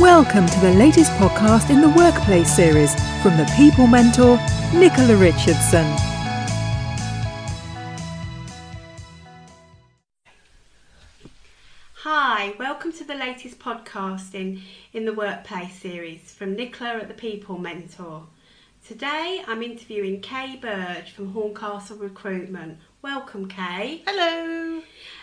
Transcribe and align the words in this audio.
Welcome 0.00 0.46
to 0.46 0.60
the 0.60 0.74
latest 0.74 1.10
podcast 1.14 1.70
in 1.70 1.80
the 1.80 1.88
Workplace 1.88 2.54
series 2.54 2.94
from 3.20 3.36
the 3.36 3.52
People 3.56 3.88
Mentor, 3.88 4.38
Nicola 4.72 5.16
Richardson. 5.16 5.84
Hi, 11.94 12.54
welcome 12.60 12.92
to 12.92 13.02
the 13.02 13.16
latest 13.16 13.58
podcast 13.58 14.36
in, 14.36 14.62
in 14.92 15.04
the 15.04 15.12
Workplace 15.12 15.74
series 15.74 16.32
from 16.32 16.54
Nicola 16.54 16.98
at 16.98 17.08
the 17.08 17.14
People 17.14 17.58
Mentor. 17.58 18.28
Today 18.86 19.42
I'm 19.48 19.64
interviewing 19.64 20.20
Kay 20.20 20.60
Burge 20.62 21.10
from 21.10 21.32
Horncastle 21.32 21.96
Recruitment. 21.96 22.78
Welcome, 23.02 23.48
Kay. 23.48 24.02
Hello. 24.06 24.80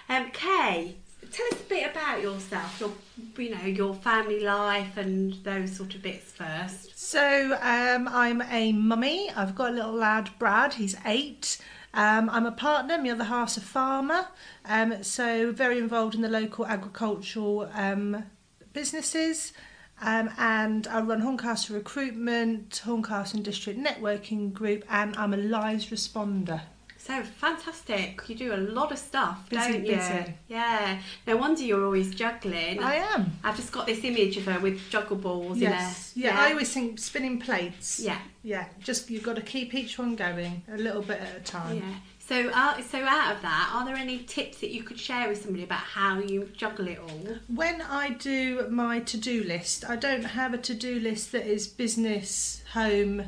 Um, 0.09 0.31
Kay, 0.31 0.97
tell 1.31 1.47
us 1.47 1.61
a 1.61 1.69
bit 1.69 1.91
about 1.91 2.21
yourself, 2.21 2.79
your 2.79 2.91
you 3.37 3.55
know 3.55 3.63
your 3.63 3.93
family 3.93 4.41
life 4.41 4.97
and 4.97 5.33
those 5.43 5.75
sort 5.75 5.95
of 5.95 6.01
bits 6.01 6.31
first. 6.31 6.97
So 6.97 7.57
um, 7.61 8.07
I'm 8.07 8.41
a 8.43 8.71
mummy. 8.73 9.29
I've 9.35 9.55
got 9.55 9.71
a 9.71 9.73
little 9.73 9.93
lad, 9.93 10.29
Brad. 10.39 10.73
He's 10.73 10.95
eight. 11.05 11.57
Um, 11.93 12.29
I'm 12.29 12.45
a 12.45 12.51
partner. 12.51 12.97
My 12.97 13.11
other 13.11 13.23
half's 13.23 13.57
a 13.57 13.61
farmer. 13.61 14.27
Um, 14.65 15.03
so 15.03 15.51
very 15.51 15.77
involved 15.77 16.15
in 16.15 16.21
the 16.21 16.29
local 16.29 16.65
agricultural 16.65 17.69
um, 17.73 18.25
businesses. 18.73 19.53
Um, 20.01 20.29
and 20.37 20.87
I 20.87 20.99
run 20.99 21.21
Horncastle 21.21 21.77
Recruitment, 21.77 22.81
Horncastle 22.83 23.41
District 23.41 23.79
Networking 23.79 24.51
Group, 24.51 24.83
and 24.89 25.15
I'm 25.15 25.33
a 25.33 25.37
lives 25.37 25.87
responder. 25.87 26.61
So 27.05 27.21
fantastic! 27.21 28.19
You 28.27 28.33
do 28.33 28.55
a 28.55 28.57
lot 28.57 28.91
of 28.91 28.97
stuff, 28.97 29.47
Busy, 29.47 29.73
don't 29.73 29.85
you? 29.85 29.95
busy. 29.95 30.33
Yeah. 30.47 30.99
No 31.27 31.37
wonder 31.37 31.61
you're 31.61 31.85
always 31.85 32.15
juggling. 32.15 32.81
I 32.81 32.95
am. 32.95 33.31
I've 33.43 33.55
just 33.55 33.71
got 33.71 33.85
this 33.85 34.03
image 34.03 34.37
of 34.37 34.45
her 34.45 34.59
with 34.59 34.79
juggle 34.89 35.17
balls 35.17 35.59
Yes. 35.59 36.13
in 36.15 36.23
a 36.23 36.25
Yeah, 36.25 36.39
I 36.39 36.49
always 36.49 36.73
think 36.73 36.97
spinning 36.97 37.39
plates. 37.39 37.99
yeah. 37.99 38.17
Yeah, 38.41 38.65
just 38.79 39.09
you've 39.11 39.21
got 39.21 39.35
to 39.35 39.43
keep 39.43 39.75
each 39.75 39.99
one 39.99 40.15
going 40.15 40.63
a 40.67 40.77
little 40.77 41.03
bit 41.03 41.19
at 41.19 41.35
a 41.37 41.39
time. 41.41 41.77
Yeah. 41.77 41.95
So, 42.27 42.49
uh, 42.51 42.81
so 42.81 43.03
out 43.03 43.35
of 43.35 43.41
that, 43.43 43.71
are 43.71 43.85
there 43.85 43.95
any 43.95 44.23
tips 44.23 44.59
that 44.61 44.71
you 44.71 44.81
could 44.81 44.99
share 44.99 45.29
with 45.29 45.43
somebody 45.43 45.63
about 45.63 45.81
how 45.81 46.17
you 46.19 46.49
juggle 46.57 46.87
it 46.87 46.97
all? 46.97 47.35
When 47.53 47.83
I 47.83 48.09
do 48.11 48.67
my 48.71 48.99
to 49.01 49.17
do 49.17 49.43
list, 49.43 49.87
I 49.87 49.95
don't 49.95 50.23
have 50.23 50.55
a 50.55 50.57
to 50.57 50.73
do 50.73 50.99
list 50.99 51.31
that 51.33 51.45
is 51.45 51.67
business, 51.67 52.63
home, 52.73 53.25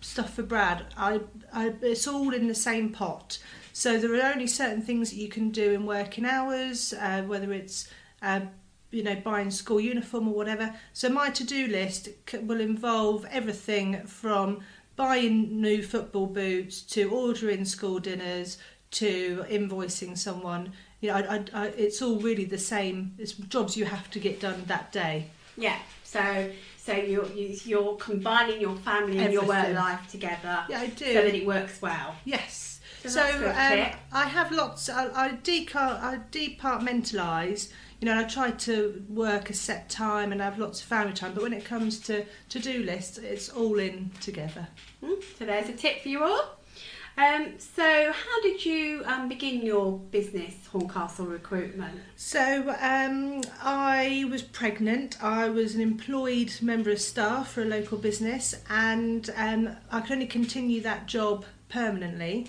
stuff 0.00 0.34
for 0.34 0.42
Brad. 0.42 0.86
I, 0.96 1.20
I, 1.52 1.74
it's 1.82 2.06
all 2.06 2.32
in 2.32 2.48
the 2.48 2.54
same 2.54 2.90
pot. 2.90 3.38
So 3.72 3.98
there 3.98 4.14
are 4.14 4.32
only 4.32 4.46
certain 4.46 4.82
things 4.82 5.10
that 5.10 5.16
you 5.16 5.28
can 5.28 5.50
do 5.50 5.72
in 5.72 5.84
working 5.84 6.24
hours, 6.24 6.94
uh, 6.94 7.22
whether 7.22 7.52
it's 7.52 7.90
uh, 8.22 8.40
you 8.90 9.02
know 9.02 9.16
buying 9.16 9.50
school 9.50 9.80
uniform 9.80 10.28
or 10.28 10.34
whatever. 10.34 10.74
So 10.92 11.08
my 11.08 11.30
to 11.30 11.44
do 11.44 11.66
list 11.66 12.08
will 12.42 12.60
involve 12.60 13.26
everything 13.30 14.06
from 14.06 14.60
buying 14.96 15.60
new 15.60 15.82
football 15.82 16.26
boots 16.26 16.80
to 16.82 17.10
ordering 17.10 17.64
school 17.64 17.98
dinners 17.98 18.58
to 18.92 19.44
invoicing 19.48 20.16
someone. 20.16 20.72
You 21.00 21.10
know, 21.10 21.16
I, 21.16 21.36
I, 21.36 21.44
I, 21.52 21.66
it's 21.68 22.00
all 22.00 22.18
really 22.18 22.46
the 22.46 22.58
same. 22.58 23.14
It's 23.18 23.32
jobs 23.32 23.76
you 23.76 23.84
have 23.84 24.10
to 24.12 24.18
get 24.18 24.40
done 24.40 24.64
that 24.68 24.90
day. 24.92 25.26
Yeah. 25.56 25.78
So, 26.04 26.50
so 26.86 26.92
you're 26.94 27.26
you- 27.38 27.58
you're 27.64 27.96
combining 27.96 28.60
your 28.60 28.76
family 28.76 29.18
and 29.18 29.32
your 29.32 29.44
work 29.44 29.68
life 29.74 30.02
together 30.08 30.56
Yeah, 30.70 30.80
I 30.80 30.86
do. 30.86 31.04
so 31.16 31.20
that 31.26 31.34
it 31.34 31.44
works 31.46 31.82
well. 31.82 32.14
Yes. 32.24 32.80
So 33.02 33.08
So, 33.08 33.18
that's 33.20 33.34
a 33.36 33.38
good 33.38 33.90
um. 33.92 33.98
I 34.12 34.24
have 34.36 34.48
lots. 34.52 34.88
I, 34.88 35.02
I, 35.24 35.26
decar- 35.52 36.00
I 36.10 36.18
departmentalise. 36.30 37.70
You 38.00 38.04
know, 38.06 38.12
and 38.12 38.20
I 38.20 38.28
try 38.28 38.50
to 38.50 39.02
work 39.08 39.48
a 39.48 39.54
set 39.54 39.88
time 39.88 40.30
and 40.32 40.40
have 40.42 40.58
lots 40.58 40.82
of 40.82 40.86
family 40.86 41.14
time. 41.14 41.32
But 41.32 41.42
when 41.42 41.54
it 41.54 41.64
comes 41.64 41.98
to 42.00 42.24
to 42.50 42.58
do 42.58 42.82
lists, 42.82 43.16
it's 43.18 43.48
all 43.48 43.78
in 43.78 44.10
together. 44.20 44.68
Mm, 45.02 45.16
So 45.38 45.46
there's 45.46 45.68
a 45.70 45.72
tip 45.72 46.02
for 46.02 46.08
you 46.10 46.22
all. 46.22 46.58
Um, 47.18 47.54
so 47.58 48.12
how 48.12 48.42
did 48.42 48.64
you 48.64 49.02
um, 49.06 49.28
begin 49.28 49.64
your 49.64 49.98
business, 49.98 50.54
Horncastle 50.70 51.24
Recruitment? 51.24 51.98
So 52.14 52.74
um, 52.78 53.40
I 53.62 54.26
was 54.30 54.42
pregnant. 54.42 55.22
I 55.22 55.48
was 55.48 55.74
an 55.74 55.80
employed 55.80 56.52
member 56.60 56.90
of 56.90 57.00
staff 57.00 57.52
for 57.52 57.62
a 57.62 57.64
local 57.64 57.96
business, 57.96 58.54
and 58.68 59.30
um, 59.34 59.76
I 59.90 60.02
could 60.02 60.12
only 60.12 60.26
continue 60.26 60.82
that 60.82 61.06
job 61.06 61.46
permanently. 61.70 62.48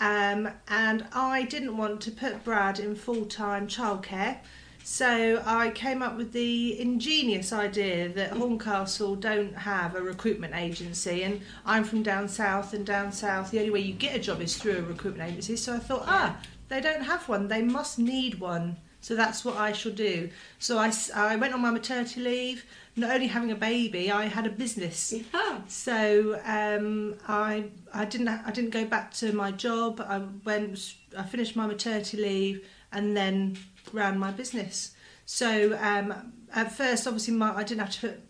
Um, 0.00 0.48
and 0.66 1.06
I 1.12 1.44
didn't 1.44 1.76
want 1.76 2.00
to 2.02 2.10
put 2.10 2.42
Brad 2.42 2.80
in 2.80 2.96
full 2.96 3.24
time 3.26 3.68
childcare. 3.68 4.38
So 4.84 5.42
I 5.44 5.70
came 5.70 6.02
up 6.02 6.16
with 6.16 6.32
the 6.32 6.80
ingenious 6.80 7.52
idea 7.52 8.08
that 8.08 8.32
Horncastle 8.32 9.16
don't 9.16 9.54
have 9.54 9.94
a 9.94 10.00
recruitment 10.00 10.54
agency, 10.54 11.22
and 11.22 11.42
I'm 11.66 11.84
from 11.84 12.02
down 12.02 12.28
south, 12.28 12.72
and 12.72 12.86
down 12.86 13.12
south 13.12 13.50
the 13.50 13.58
only 13.58 13.70
way 13.70 13.80
you 13.80 13.92
get 13.92 14.16
a 14.16 14.18
job 14.18 14.40
is 14.40 14.56
through 14.56 14.78
a 14.78 14.82
recruitment 14.82 15.30
agency. 15.30 15.56
So 15.56 15.74
I 15.74 15.78
thought, 15.78 16.04
ah, 16.06 16.40
they 16.68 16.80
don't 16.80 17.02
have 17.02 17.28
one. 17.28 17.48
They 17.48 17.62
must 17.62 17.98
need 17.98 18.40
one. 18.40 18.76
So 19.00 19.14
that's 19.14 19.44
what 19.44 19.56
I 19.56 19.72
shall 19.72 19.92
do. 19.92 20.28
So 20.58 20.78
I, 20.78 20.92
I 21.14 21.36
went 21.36 21.54
on 21.54 21.60
my 21.60 21.70
maternity 21.70 22.20
leave. 22.20 22.64
Not 22.96 23.12
only 23.12 23.28
having 23.28 23.52
a 23.52 23.54
baby, 23.54 24.10
I 24.10 24.24
had 24.24 24.44
a 24.44 24.50
business. 24.50 25.14
Oh, 25.32 25.62
So 25.68 26.40
um, 26.44 27.14
I 27.28 27.66
I 27.94 28.04
didn't 28.04 28.28
I 28.28 28.50
didn't 28.50 28.70
go 28.70 28.84
back 28.84 29.12
to 29.14 29.32
my 29.32 29.52
job. 29.52 30.00
I 30.00 30.22
went 30.44 30.94
I 31.16 31.22
finished 31.22 31.54
my 31.54 31.66
maternity 31.66 32.16
leave 32.16 32.66
and 32.92 33.16
then 33.16 33.56
ran 33.92 34.18
my 34.18 34.30
business. 34.30 34.92
So 35.26 35.78
um, 35.80 36.32
at 36.54 36.72
first, 36.72 37.06
obviously, 37.06 37.34
my, 37.34 37.54
I 37.54 37.62
didn't 37.62 37.80
have 37.80 37.90
to 38.00 38.08
put 38.08 38.20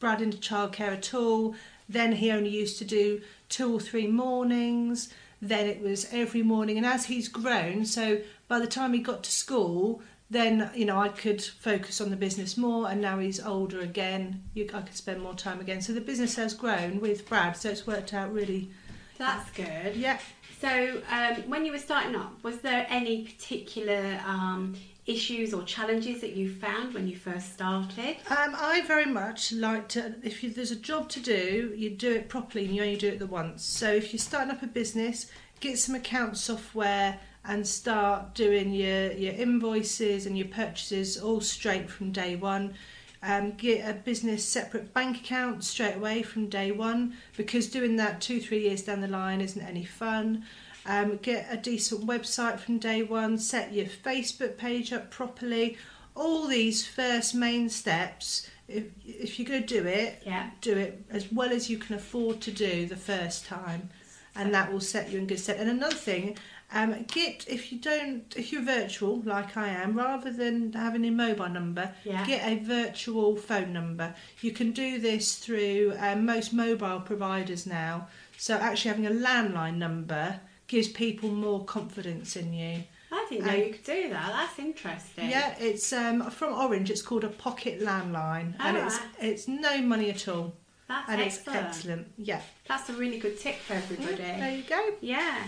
Brad 0.00 0.20
into 0.20 0.38
childcare 0.38 0.92
at 0.92 1.14
all. 1.14 1.54
Then 1.88 2.12
he 2.12 2.30
only 2.30 2.50
used 2.50 2.78
to 2.78 2.84
do 2.84 3.20
two 3.48 3.72
or 3.74 3.80
three 3.80 4.06
mornings. 4.06 5.08
Then 5.40 5.66
it 5.66 5.80
was 5.80 6.08
every 6.12 6.42
morning, 6.42 6.76
and 6.78 6.84
as 6.86 7.06
he's 7.06 7.28
grown, 7.28 7.84
so 7.84 8.20
by 8.48 8.58
the 8.58 8.66
time 8.66 8.92
he 8.92 8.98
got 8.98 9.22
to 9.22 9.30
school, 9.30 10.02
then 10.30 10.68
you 10.74 10.84
know 10.84 10.98
I 10.98 11.08
could 11.10 11.40
focus 11.40 12.00
on 12.00 12.10
the 12.10 12.16
business 12.16 12.56
more. 12.56 12.90
And 12.90 13.00
now 13.00 13.20
he's 13.20 13.38
older 13.40 13.80
again, 13.80 14.42
you, 14.54 14.68
I 14.74 14.80
could 14.82 14.96
spend 14.96 15.22
more 15.22 15.34
time 15.34 15.60
again. 15.60 15.80
So 15.80 15.92
the 15.92 16.00
business 16.00 16.34
has 16.34 16.54
grown 16.54 17.00
with 17.00 17.28
Brad, 17.28 17.56
so 17.56 17.70
it's 17.70 17.86
worked 17.86 18.12
out 18.12 18.32
really. 18.32 18.70
that's 19.16 19.48
good. 19.50 19.94
Yeah, 19.94 20.18
So, 20.60 21.02
um, 21.10 21.36
when 21.48 21.64
you 21.64 21.70
were 21.70 21.78
starting 21.78 22.16
up, 22.16 22.42
was 22.42 22.58
there 22.58 22.84
any 22.88 23.24
particular 23.24 24.20
um, 24.26 24.74
issues 25.08 25.54
or 25.54 25.62
challenges 25.62 26.20
that 26.20 26.34
you 26.34 26.52
found 26.52 26.94
when 26.94 27.08
you 27.08 27.16
first 27.16 27.54
started? 27.54 28.16
Um, 28.28 28.54
I 28.56 28.82
very 28.86 29.06
much 29.06 29.52
like 29.52 29.88
to. 29.90 30.14
If 30.22 30.44
you, 30.44 30.50
there's 30.50 30.70
a 30.70 30.76
job 30.76 31.08
to 31.10 31.20
do, 31.20 31.74
you 31.76 31.90
do 31.90 32.12
it 32.12 32.28
properly, 32.28 32.66
and 32.66 32.76
you 32.76 32.82
only 32.82 32.96
do 32.96 33.08
it 33.08 33.18
the 33.18 33.26
once. 33.26 33.64
So 33.64 33.90
if 33.90 34.12
you're 34.12 34.20
starting 34.20 34.50
up 34.50 34.62
a 34.62 34.66
business, 34.66 35.30
get 35.60 35.78
some 35.78 35.94
account 35.94 36.36
software 36.36 37.18
and 37.44 37.66
start 37.66 38.34
doing 38.34 38.72
your 38.72 39.12
your 39.12 39.32
invoices 39.32 40.26
and 40.26 40.36
your 40.36 40.48
purchases 40.48 41.16
all 41.16 41.40
straight 41.40 41.90
from 41.90 42.12
day 42.12 42.36
one. 42.36 42.74
Um, 43.20 43.52
get 43.52 43.88
a 43.88 43.94
business 43.94 44.44
separate 44.44 44.94
bank 44.94 45.16
account 45.16 45.64
straight 45.64 45.96
away 45.96 46.22
from 46.22 46.48
day 46.48 46.70
one 46.70 47.16
because 47.36 47.66
doing 47.66 47.96
that 47.96 48.20
two 48.20 48.40
three 48.40 48.60
years 48.60 48.82
down 48.82 49.00
the 49.00 49.08
line 49.08 49.40
isn't 49.40 49.60
any 49.60 49.84
fun. 49.84 50.44
Um, 50.86 51.16
get 51.18 51.46
a 51.50 51.56
decent 51.56 52.06
website 52.06 52.58
from 52.60 52.78
day 52.78 53.02
one. 53.02 53.38
Set 53.38 53.72
your 53.72 53.86
Facebook 53.86 54.56
page 54.56 54.92
up 54.92 55.10
properly. 55.10 55.76
All 56.14 56.46
these 56.46 56.86
first 56.86 57.34
main 57.34 57.68
steps. 57.68 58.48
If 58.68 58.84
if 59.04 59.38
you're 59.38 59.48
going 59.48 59.66
to 59.66 59.82
do 59.82 59.86
it, 59.86 60.22
Yeah. 60.26 60.50
do 60.60 60.76
it 60.76 61.04
as 61.10 61.30
well 61.32 61.50
as 61.50 61.70
you 61.70 61.78
can 61.78 61.94
afford 61.96 62.40
to 62.42 62.50
do 62.50 62.86
the 62.86 62.96
first 62.96 63.46
time, 63.46 63.90
and 64.34 64.52
that 64.54 64.72
will 64.72 64.80
set 64.80 65.10
you 65.10 65.18
in 65.18 65.26
good 65.26 65.40
stead. 65.40 65.56
And 65.58 65.70
another 65.70 65.94
thing, 65.94 66.36
um, 66.72 67.04
get 67.04 67.46
if 67.48 67.72
you 67.72 67.78
don't 67.78 68.24
if 68.36 68.52
you're 68.52 68.62
virtual 68.62 69.22
like 69.24 69.56
I 69.56 69.68
am, 69.68 69.94
rather 69.96 70.30
than 70.30 70.72
having 70.74 71.04
a 71.06 71.10
mobile 71.10 71.48
number, 71.48 71.94
Yeah. 72.04 72.26
get 72.26 72.46
a 72.46 72.56
virtual 72.62 73.36
phone 73.36 73.72
number. 73.72 74.14
You 74.42 74.52
can 74.52 74.72
do 74.72 74.98
this 74.98 75.36
through 75.36 75.94
um, 75.98 76.26
most 76.26 76.52
mobile 76.52 77.00
providers 77.00 77.64
now. 77.66 78.08
So 78.36 78.54
actually 78.56 78.90
having 78.90 79.06
a 79.06 79.10
landline 79.10 79.76
number 79.76 80.40
gives 80.68 80.86
people 80.88 81.30
more 81.30 81.64
confidence 81.64 82.36
in 82.36 82.52
you. 82.52 82.84
I 83.10 83.26
didn't 83.30 83.46
know 83.46 83.52
Um, 83.52 83.58
you 83.58 83.72
could 83.72 83.84
do 83.84 84.10
that. 84.10 84.28
That's 84.32 84.58
interesting. 84.58 85.30
Yeah, 85.30 85.54
it's 85.58 85.92
um, 85.92 86.30
from 86.30 86.52
Orange. 86.54 86.90
It's 86.90 87.02
called 87.02 87.24
a 87.24 87.28
pocket 87.28 87.80
landline, 87.80 88.54
and 88.60 88.76
it's 88.76 88.96
Alright. 88.98 89.10
it's 89.18 89.48
no 89.48 89.80
money 89.80 90.10
at 90.10 90.28
all, 90.28 90.54
That's 90.88 91.08
and 91.10 91.20
excellent. 91.20 91.58
it's 91.66 91.76
excellent. 91.76 92.06
Yeah, 92.16 92.40
That's 92.66 92.88
a 92.88 92.94
really 92.94 93.18
good 93.18 93.38
tip 93.38 93.56
for 93.56 93.74
everybody. 93.74 94.16
there 94.16 94.50
you 94.56 94.62
go. 94.62 94.94
Yeah. 95.02 95.44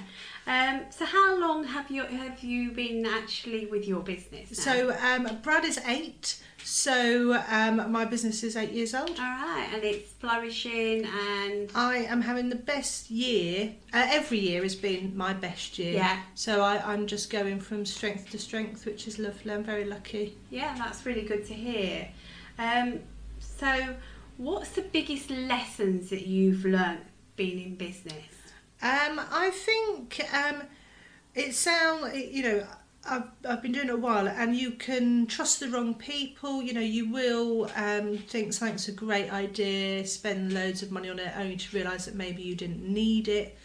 Um, 0.47 0.83
so 0.91 1.07
how 1.07 1.39
long 1.41 1.65
have 1.65 1.91
you 1.91 2.05
have 2.05 2.41
you 2.45 2.73
been 2.73 3.07
actually 3.07 3.65
with 3.67 3.89
your 3.89 4.01
business? 4.01 4.51
Now? 4.67 4.73
So 4.73 4.97
um, 5.03 5.39
Brad 5.43 5.65
is 5.65 5.79
eight, 5.87 6.43
so 6.63 7.41
um, 7.49 7.91
my 7.91 8.05
business 8.05 8.43
is 8.43 8.55
eight 8.57 8.73
years 8.73 8.95
old. 8.95 9.11
all 9.11 9.17
right, 9.17 9.69
and 9.73 9.83
it's 9.83 10.13
flourishing 10.13 11.07
and 11.07 11.71
I 11.75 11.99
am 12.09 12.21
having 12.21 12.51
the 12.51 12.57
best 12.57 13.11
year. 13.11 13.73
Uh, 13.95 14.07
every 14.11 14.39
year 14.41 14.63
has 14.63 14.75
been 14.75 15.17
my 15.17 15.33
best 15.33 15.79
year. 15.79 15.95
Yeah. 15.95 16.21
So 16.35 16.61
I, 16.63 16.83
I'm 16.93 17.07
just 17.07 17.31
going 17.31 17.61
from 17.61 17.87
strength 17.87 18.29
to 18.33 18.39
strength, 18.39 18.85
which 18.85 19.07
is 19.09 19.19
lovely. 19.19 19.53
I'm 19.55 19.65
very 19.65 19.85
lucky. 19.87 20.37
yeah, 20.51 20.75
that's 20.77 21.07
really 21.07 21.23
good 21.23 21.47
to 21.47 21.55
hear. 21.55 22.09
Um, 22.59 23.01
So, 23.39 23.95
what's 24.41 24.71
the 24.71 24.83
biggest 24.83 25.29
lessons 25.31 26.09
that 26.09 26.27
you've 26.27 26.65
learnt 26.65 27.01
being 27.37 27.61
in 27.61 27.75
business? 27.75 28.25
Um, 28.83 29.21
I 29.31 29.51
think 29.53 30.23
um, 30.33 30.63
it 31.35 31.55
sound 31.55 32.17
you 32.17 32.43
know 32.43 32.67
I've 33.07 33.25
I've 33.47 33.63
been 33.63 33.73
doing 33.73 33.89
it 33.89 33.95
a 33.95 33.97
while, 33.97 34.27
and 34.29 34.57
you 34.57 34.73
can 34.73 35.27
trust 35.27 35.61
the 35.61 35.69
wrong 35.69 35.95
people. 35.95 36.63
You 36.63 36.73
know, 36.73 36.81
you 36.81 37.11
will 37.11 37.71
um, 37.77 38.19
think 38.19 38.53
something's 38.55 38.89
a 38.89 38.93
great 38.93 39.31
idea, 39.31 40.07
spend 40.07 40.55
loads 40.55 40.83
of 40.83 40.91
money 40.91 41.11
on 41.11 41.19
it, 41.19 41.33
only 41.37 41.57
to 41.57 41.77
realise 41.77 42.07
that 42.07 42.15
maybe 42.15 42.43
you 42.43 42.55
didn't 42.55 42.83
need 42.83 43.29
it. 43.29 43.59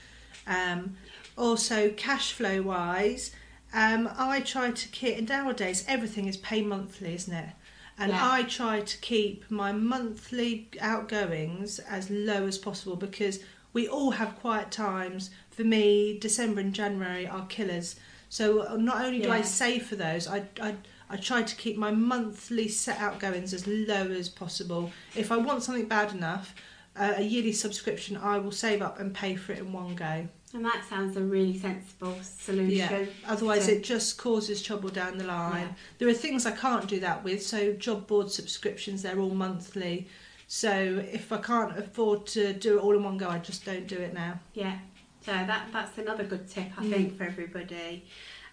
Um, 0.46 0.98
also, 1.38 1.90
cash 1.92 2.34
flow 2.34 2.62
wise, 2.62 3.32
um, 3.74 4.10
I 4.18 4.42
try 4.42 4.72
to 4.72 4.88
keep. 4.90 5.28
Nowadays, 5.28 5.86
everything 5.88 6.28
is 6.28 6.38
pay 6.38 6.62
monthly, 6.62 7.16
isn't 7.16 7.34
it? 7.34 7.50
And 7.98 8.12
Yeah. 8.12 8.30
I 8.32 8.44
try 8.44 8.82
to 8.82 8.98
keep 8.98 9.50
my 9.50 9.72
monthly 9.72 10.68
outgoings 10.82 11.80
as 11.80 12.10
low 12.10 12.46
as 12.46 12.58
possible 12.58 12.96
because 12.96 13.40
we 13.74 13.88
all 13.88 14.12
have 14.12 14.36
quiet 14.40 14.72
times. 14.72 15.30
For 15.50 15.64
me, 15.64 16.18
December 16.20 16.62
and 16.62 16.74
January 16.74 17.26
are 17.28 17.46
killers. 17.48 17.96
So 18.30 18.62
uh, 18.68 18.76
not 18.76 19.04
only 19.04 19.22
do 19.22 19.32
I 19.32 19.42
save 19.42 19.86
for 19.86 19.96
those, 19.96 20.28
I, 20.28 20.44
I 20.62 20.76
I 21.10 21.18
try 21.18 21.44
to 21.44 21.56
keep 21.56 21.78
my 21.78 21.92
monthly 21.92 22.68
set 22.68 23.00
outgoings 23.00 23.54
as 23.54 23.68
low 23.68 24.08
as 24.12 24.28
possible. 24.28 24.92
If 25.16 25.32
I 25.32 25.38
want 25.38 25.64
something 25.64 25.88
bad 25.88 26.12
enough, 26.14 26.56
uh, 26.96 27.14
a 27.18 27.22
yearly 27.22 27.54
subscription, 27.54 28.18
I 28.18 28.40
will 28.40 28.52
save 28.52 28.82
up 28.82 29.00
and 29.00 29.14
pay 29.14 29.36
for 29.36 29.52
it 29.52 29.60
in 29.60 29.72
one 29.72 29.96
go. 29.96 30.28
And 30.56 30.64
that 30.64 30.86
sounds 30.90 31.18
a 31.18 31.22
really 31.22 31.60
sensible 31.60 32.16
solution. 32.24 32.70
Yeah. 32.78 33.06
Otherwise, 33.28 33.68
it 33.68 33.84
just 33.84 34.18
causes 34.18 34.64
trouble 34.64 34.88
down 34.90 35.18
the 35.18 35.26
line. 35.26 35.64
Yeah. 35.68 35.74
There 35.98 36.08
are 36.08 36.14
things 36.14 36.46
I 36.46 36.52
can't 36.52 36.88
do 36.88 37.02
that 37.02 37.26
with. 37.26 37.44
So 37.44 37.74
job 37.74 38.08
board 38.08 38.32
subscriptions, 38.32 39.02
they're 39.02 39.20
all 39.20 39.36
monthly. 39.36 40.08
So 40.48 40.70
if 41.12 41.34
I 41.34 41.38
can't 41.40 41.78
afford 41.78 42.26
to 42.28 42.54
do 42.54 42.78
it 42.78 42.82
all 42.82 42.96
in 42.96 43.04
one 43.04 43.18
go, 43.18 43.28
I 43.28 43.40
just 43.40 43.66
don't 43.66 43.86
do 43.86 43.98
it 43.98 44.14
now. 44.14 44.40
Yeah, 44.54 44.78
so 45.26 45.32
that 45.34 45.68
that's 45.74 45.98
another 45.98 46.24
good 46.24 46.48
tip 46.48 46.68
I 46.78 46.84
Mm. 46.86 46.90
think 46.92 47.18
for 47.18 47.24
everybody. 47.26 48.06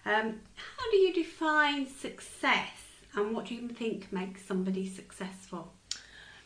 Um, 0.05 0.41
how 0.55 0.91
do 0.91 0.97
you 0.97 1.13
define 1.13 1.87
success, 1.87 2.71
and 3.15 3.33
what 3.33 3.45
do 3.45 3.55
you 3.55 3.69
think 3.69 4.11
makes 4.11 4.43
somebody 4.43 4.89
successful? 4.89 5.71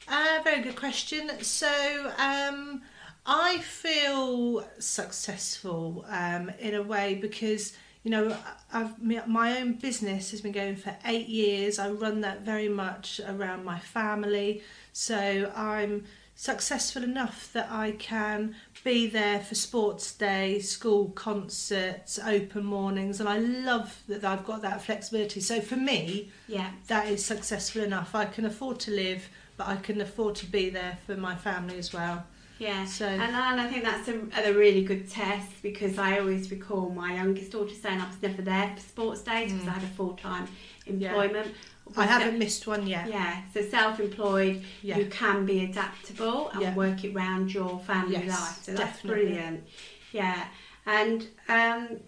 Uh, 0.08 0.40
very 0.44 0.62
good 0.62 0.76
question. 0.76 1.32
So, 1.42 2.14
um, 2.20 2.84
I 3.28 3.60
feel 3.60 4.66
successful 4.80 6.06
um, 6.08 6.50
in 6.60 6.74
a 6.74 6.82
way 6.82 7.16
because 7.16 7.74
you 8.04 8.12
know 8.12 8.38
I've 8.72 9.02
my 9.02 9.60
own 9.60 9.74
business 9.74 10.32
has 10.32 10.40
been 10.40 10.54
going 10.54 10.78
for 10.78 10.96
eight 11.06 11.28
years. 11.28 11.78
I 11.78 11.90
run 11.90 12.22
that 12.22 12.42
very 12.42 12.70
much 12.70 13.20
around 13.28 13.66
my 13.66 13.80
family, 13.80 14.64
so 14.94 15.52
I'm 15.54 16.06
successful 16.36 17.04
enough 17.04 17.52
that 17.52 17.68
I 17.70 17.92
can 17.94 18.56
be 18.84 19.08
there 19.08 19.42
for 19.42 19.56
sports 19.56 20.14
day, 20.14 20.60
school 20.60 21.10
concerts, 21.10 22.20
open 22.20 22.64
mornings, 22.64 23.20
and 23.20 23.28
I 23.28 23.40
love 23.40 24.04
that 24.08 24.24
I've 24.24 24.46
got 24.46 24.62
that 24.62 24.82
flexibility. 24.84 25.42
So 25.42 25.60
for 25.60 25.76
me, 25.76 26.32
Yeah, 26.48 26.70
that 26.88 27.08
is 27.10 27.26
successful 27.26 27.84
enough. 27.84 28.16
I 28.16 28.26
can 28.26 28.46
afford 28.46 28.80
to 28.82 28.92
live, 28.92 29.28
but 29.58 29.68
I 29.68 29.76
can 29.78 30.00
afford 30.00 30.36
to 30.36 30.46
be 30.46 30.70
there 30.70 31.00
for 31.06 31.18
my 31.18 31.36
family 31.36 31.78
as 31.78 31.92
well. 31.92 32.26
Yeah. 32.60 32.86
So 32.86 33.06
And, 33.08 33.22
and 33.22 33.62
I 33.62 33.68
think 33.70 33.84
that's 33.84 34.08
a, 34.08 34.20
a 34.50 34.54
really 34.54 34.84
good 34.84 35.10
test 35.10 35.62
because 35.62 35.98
I 35.98 36.20
always 36.20 36.50
recall 36.52 36.90
my 36.90 37.16
youngest 37.16 37.52
daughter 37.52 37.74
saying 37.74 38.00
I 38.02 38.08
was 38.08 38.22
never 38.22 38.42
there 38.42 38.74
for 38.76 38.82
sports 38.82 39.22
days 39.22 39.52
because 39.52 39.68
Mm. 39.68 39.72
I 39.72 39.74
had 39.74 39.84
a 39.84 39.94
full 39.94 40.14
time 40.16 40.48
Yeah. 40.86 41.10
employment. 41.10 41.54
I 41.96 42.06
haven't 42.06 42.38
missed 42.38 42.68
one 42.68 42.86
yet. 42.86 43.08
Yeah, 43.08 43.44
so 43.54 43.62
self 43.62 44.00
employed, 44.00 44.64
Yeah. 44.82 44.98
you 44.98 45.06
can 45.06 45.46
be 45.46 45.64
adaptable 45.64 46.50
and 46.50 46.62
Yeah. 46.62 46.76
work 46.76 47.04
it 47.06 47.14
round 47.14 47.54
your 47.54 47.80
family 47.80 48.18
Yes, 48.18 48.28
life. 48.28 48.64
So 48.64 48.74
that's 48.74 48.98
definitely. 48.98 49.24
brilliant. 49.26 49.68
Yeah, 50.12 50.48
and 50.86 51.28
um, 51.48 52.00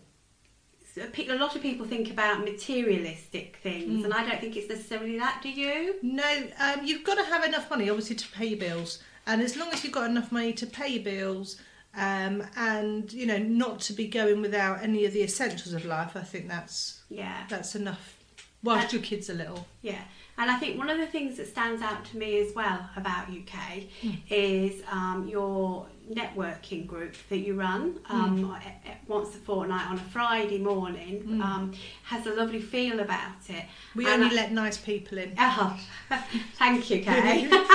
so 0.93 1.03
a 1.03 1.35
lot 1.35 1.55
of 1.55 1.61
people 1.61 1.85
think 1.85 2.09
about 2.11 2.43
materialistic 2.43 3.57
things, 3.63 4.01
Mm. 4.01 4.05
and 4.05 4.13
I 4.13 4.25
don't 4.27 4.41
think 4.41 4.57
it's 4.57 4.67
necessarily 4.69 5.17
that. 5.19 5.39
Do 5.41 5.49
you? 5.49 5.95
No, 6.01 6.49
um, 6.59 6.85
you've 6.85 7.03
got 7.05 7.15
to 7.15 7.23
have 7.23 7.43
enough 7.45 7.69
money, 7.69 7.89
obviously, 7.89 8.15
to 8.17 8.27
pay 8.31 8.47
your 8.47 8.59
bills. 8.59 9.01
And 9.29 9.41
as 9.43 9.55
long 9.55 9.69
as 9.71 9.83
you've 9.83 9.93
got 9.93 10.09
enough 10.09 10.31
money 10.31 10.53
to 10.53 10.65
pay 10.65 10.87
your 10.87 11.03
bills, 11.03 11.57
um, 11.95 12.43
and 12.55 13.11
you 13.13 13.25
know, 13.27 13.37
not 13.37 13.79
to 13.81 13.93
be 13.93 14.07
going 14.07 14.41
without 14.41 14.81
any 14.81 15.05
of 15.05 15.13
the 15.13 15.21
essentials 15.23 15.73
of 15.73 15.85
life, 15.85 16.15
I 16.15 16.21
think 16.21 16.47
that's 16.47 17.01
Yeah, 17.09 17.43
that's 17.47 17.75
enough. 17.75 18.15
Whilst 18.63 18.87
Uh, 18.93 18.97
your 18.97 19.01
kids 19.03 19.29
are 19.29 19.35
little. 19.35 19.67
yeah. 19.81 20.01
And 20.37 20.49
I 20.49 20.57
think 20.57 20.77
one 20.77 20.89
of 20.89 20.97
the 20.97 21.05
things 21.07 21.35
that 21.37 21.47
stands 21.47 21.81
out 21.81 22.05
to 22.05 22.17
me 22.17 22.39
as 22.39 22.55
well 22.55 22.89
about 22.95 23.29
you 23.31 23.41
Kay 23.41 23.89
Mm. 24.01 24.17
is 24.29 24.81
um, 24.89 25.27
your 25.27 25.87
networking 26.09 26.87
group 26.87 27.15
that 27.29 27.37
you 27.37 27.53
run 27.55 27.99
um, 28.09 28.39
Mm. 28.39 28.97
once 29.07 29.29
a 29.35 29.37
fortnight 29.39 29.87
on 29.87 29.95
a 29.97 30.01
Friday 30.11 30.57
morning. 30.57 31.23
Mm. 31.27 31.41
Um, 31.43 31.73
has 32.03 32.25
a 32.25 32.31
lovely 32.33 32.61
feel 32.61 32.99
about 32.99 33.49
it. 33.49 33.65
We 33.95 34.05
And 34.05 34.23
only 34.23 34.37
I- 34.37 34.41
let 34.41 34.51
nice 34.51 34.77
people 34.77 35.17
in. 35.19 35.33
Oh, 35.37 35.79
thank 36.57 36.89
you, 36.89 37.01
Kay. 37.03 37.47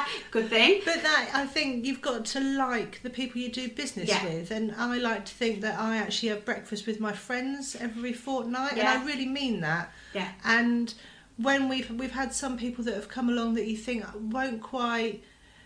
Good 0.30 0.48
thing. 0.48 0.82
But 0.84 1.02
that 1.02 1.30
I 1.34 1.46
think 1.46 1.84
you've 1.84 2.00
got 2.00 2.24
to 2.26 2.40
like 2.40 3.02
the 3.02 3.10
people 3.10 3.40
you 3.40 3.50
do 3.50 3.68
business 3.68 4.08
Yeah. 4.08 4.24
with, 4.24 4.50
and 4.50 4.72
I 4.76 4.96
like 4.98 5.24
to 5.26 5.34
think 5.34 5.60
that 5.62 5.78
I 5.78 5.96
actually 5.98 6.28
have 6.30 6.44
breakfast 6.44 6.86
with 6.86 7.00
my 7.00 7.12
friends 7.12 7.76
every 7.78 8.12
fortnight, 8.12 8.72
and 8.78 8.86
I 8.86 9.04
really 9.04 9.26
mean 9.26 9.60
that. 9.62 9.92
Yeah. 10.14 10.28
And 10.44 10.94
when 11.36 11.68
we've 11.68 11.90
we've 11.90 12.12
had 12.12 12.32
some 12.34 12.56
people 12.56 12.84
that 12.84 12.94
have 12.94 13.08
come 13.08 13.28
along 13.28 13.54
that 13.54 13.66
you 13.66 13.76
think 13.76 14.04
won't 14.14 14.62
quite, 14.62 15.22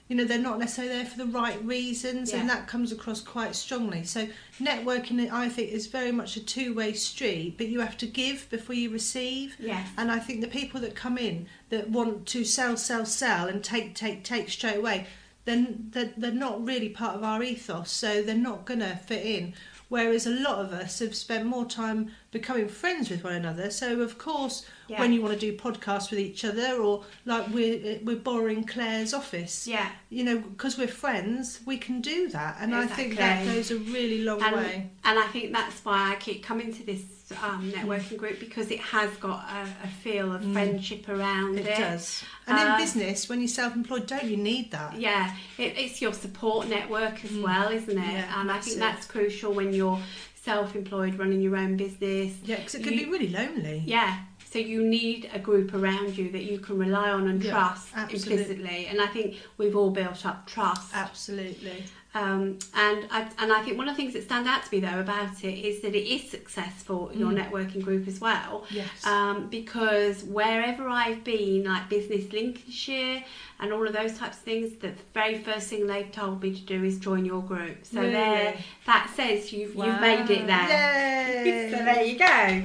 you 0.08 0.16
know, 0.16 0.24
they're 0.24 0.38
not 0.38 0.58
necessarily 0.58 0.92
there 0.92 1.06
for 1.06 1.16
the 1.16 1.26
right 1.26 1.64
reasons, 1.64 2.32
and 2.34 2.48
that 2.50 2.68
comes 2.68 2.92
across 2.92 3.22
quite 3.22 3.54
strongly. 3.54 4.04
So 4.04 4.28
networking, 4.60 5.30
I 5.30 5.48
think, 5.48 5.72
is 5.72 5.86
very 5.86 6.12
much 6.12 6.36
a 6.36 6.44
two 6.44 6.74
way 6.74 6.92
street, 6.92 7.54
but 7.56 7.68
you 7.68 7.80
have 7.80 7.96
to 7.98 8.06
give 8.06 8.48
before 8.50 8.74
you 8.74 8.90
receive. 8.90 9.56
Yes. 9.58 9.88
And 9.96 10.12
I 10.12 10.18
think 10.18 10.42
the 10.42 10.46
people 10.46 10.78
that 10.80 10.94
come 10.94 11.16
in 11.16 11.46
that 11.70 11.88
want 11.88 12.26
to 12.26 12.44
sell, 12.44 12.76
sell, 12.76 13.06
sell 13.06 13.48
and 13.48 13.64
take, 13.64 13.94
take, 13.94 14.24
take 14.24 14.50
straight 14.50 14.76
away, 14.76 15.06
then 15.46 15.88
they're, 15.92 16.12
they're 16.18 16.32
not 16.32 16.66
really 16.66 16.90
part 16.90 17.16
of 17.16 17.24
our 17.24 17.42
ethos, 17.42 17.90
so 17.90 18.22
they're 18.22 18.34
not 18.34 18.66
going 18.66 18.80
to 18.80 18.96
fit 18.96 19.24
in. 19.24 19.54
Whereas 19.88 20.26
a 20.26 20.30
lot 20.30 20.58
of 20.58 20.72
us 20.72 20.98
have 21.00 21.14
spent 21.14 21.46
more 21.46 21.66
time 21.66 22.10
becoming 22.30 22.68
friends 22.68 23.10
with 23.10 23.22
one 23.22 23.34
another. 23.34 23.70
So 23.70 24.00
of 24.00 24.18
course, 24.18 24.66
Yeah. 24.88 25.00
when 25.00 25.12
you 25.12 25.22
want 25.22 25.32
to 25.34 25.40
do 25.40 25.56
podcasts 25.56 26.10
with 26.10 26.18
each 26.18 26.44
other, 26.44 26.74
or 26.76 27.04
like 27.24 27.48
we're 27.48 27.98
we're 28.02 28.16
borrowing 28.16 28.64
Claire's 28.64 29.14
office, 29.14 29.66
Yeah. 29.66 29.88
you 30.10 30.24
know, 30.24 30.38
because 30.38 30.76
we're 30.76 30.88
friends, 30.88 31.60
we 31.64 31.76
can 31.78 32.00
do 32.00 32.28
that, 32.28 32.56
and 32.60 32.74
I 32.74 32.86
think 32.86 33.16
that 33.16 33.44
goes 33.46 33.70
a 33.70 33.76
really 33.78 34.22
long 34.24 34.42
And, 34.42 34.56
way. 34.56 34.90
and 35.04 35.18
I 35.18 35.26
think 35.28 35.52
that's 35.52 35.84
why 35.84 36.12
I 36.12 36.16
keep 36.16 36.42
coming 36.42 36.72
to 36.74 36.82
this 36.84 37.02
um, 37.42 37.72
networking 37.72 38.18
group 38.18 38.38
because 38.38 38.70
it 38.70 38.80
has 38.80 39.10
got 39.16 39.46
a, 39.48 39.62
a 39.86 39.88
feel 40.02 40.30
of 40.34 40.42
Mm. 40.42 40.52
friendship 40.52 41.08
around 41.08 41.58
it. 41.58 41.66
It 41.66 41.78
does. 41.78 42.22
And 42.46 42.58
in 42.58 42.76
business, 42.76 43.28
when 43.28 43.40
you're 43.40 43.48
self-employed, 43.48 44.06
don't 44.06 44.24
you 44.24 44.36
need 44.36 44.70
that? 44.72 44.98
Yeah, 44.98 45.34
it, 45.58 45.74
it's 45.78 46.02
your 46.02 46.12
support 46.12 46.68
network 46.68 47.24
as 47.24 47.30
Mm. 47.30 47.42
well, 47.42 47.70
isn't 47.72 47.90
it? 47.98 48.12
Yeah, 48.12 48.40
and 48.40 48.50
I 48.50 48.60
think 48.60 48.76
it. 48.76 48.80
that's 48.80 49.06
crucial 49.06 49.52
when 49.52 49.72
you're 49.72 50.00
self-employed, 50.42 51.18
running 51.18 51.40
your 51.40 51.56
own 51.56 51.76
business. 51.76 52.32
Yeah, 52.44 52.56
because 52.56 52.74
it 52.74 52.82
can 52.84 52.92
You- 52.92 53.06
be 53.06 53.10
really 53.12 53.28
lonely. 53.28 53.82
Yeah, 53.86 54.18
so 54.50 54.58
you 54.58 54.84
need 54.86 55.30
a 55.32 55.38
group 55.38 55.72
around 55.74 56.18
you 56.18 56.30
that 56.32 56.44
you 56.44 56.58
can 56.58 56.78
rely 56.78 57.10
on 57.10 57.28
and 57.28 57.42
Yeah, 57.42 57.52
trust 57.52 57.88
absolutely. 57.94 58.32
implicitly. 58.32 58.86
And 58.88 59.00
I 59.00 59.06
think 59.06 59.36
we've 59.56 59.74
all 59.74 59.90
built 59.90 60.26
up 60.26 60.46
trust. 60.46 60.94
Absolutely. 60.94 61.84
Um, 62.14 62.60
and 62.76 63.08
I, 63.10 63.28
and 63.40 63.52
I 63.52 63.62
think 63.64 63.76
one 63.76 63.88
of 63.88 63.96
the 63.96 64.00
things 64.02 64.14
that 64.14 64.22
stand 64.22 64.46
out 64.46 64.64
to 64.64 64.72
me 64.72 64.80
though 64.80 65.00
about 65.00 65.42
it 65.42 65.58
is 65.66 65.82
that 65.82 65.96
it 65.96 66.06
is 66.08 66.30
successful 66.30 67.10
your 67.12 67.32
Mm. 67.32 67.50
networking 67.50 67.82
group 67.82 68.06
as 68.06 68.20
well. 68.20 68.64
Yes. 68.70 69.04
Um, 69.04 69.48
because 69.48 70.22
wherever 70.22 70.88
I've 70.88 71.24
been, 71.24 71.64
like 71.64 71.88
Business 71.88 72.32
Lincolnshire 72.32 73.24
and 73.58 73.72
all 73.72 73.84
of 73.86 73.92
those 73.92 74.16
types 74.16 74.36
of 74.36 74.42
things, 74.44 74.74
the 74.80 74.92
very 75.12 75.38
first 75.38 75.68
thing 75.68 75.88
they've 75.88 76.10
told 76.12 76.40
me 76.40 76.54
to 76.54 76.60
do 76.60 76.84
is 76.84 76.98
join 77.00 77.24
your 77.24 77.42
group. 77.42 77.84
So 77.84 77.98
Really? 78.00 78.12
there, 78.12 78.54
that 78.86 79.12
says 79.16 79.52
you've 79.52 79.74
you've 79.74 80.00
made 80.00 80.30
it 80.30 80.46
there. 80.46 81.44
Yay! 81.44 81.70
so 81.70 81.76
there 81.84 82.04
you 82.04 82.18
go. 82.18 82.62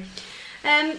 Um, 0.69 0.97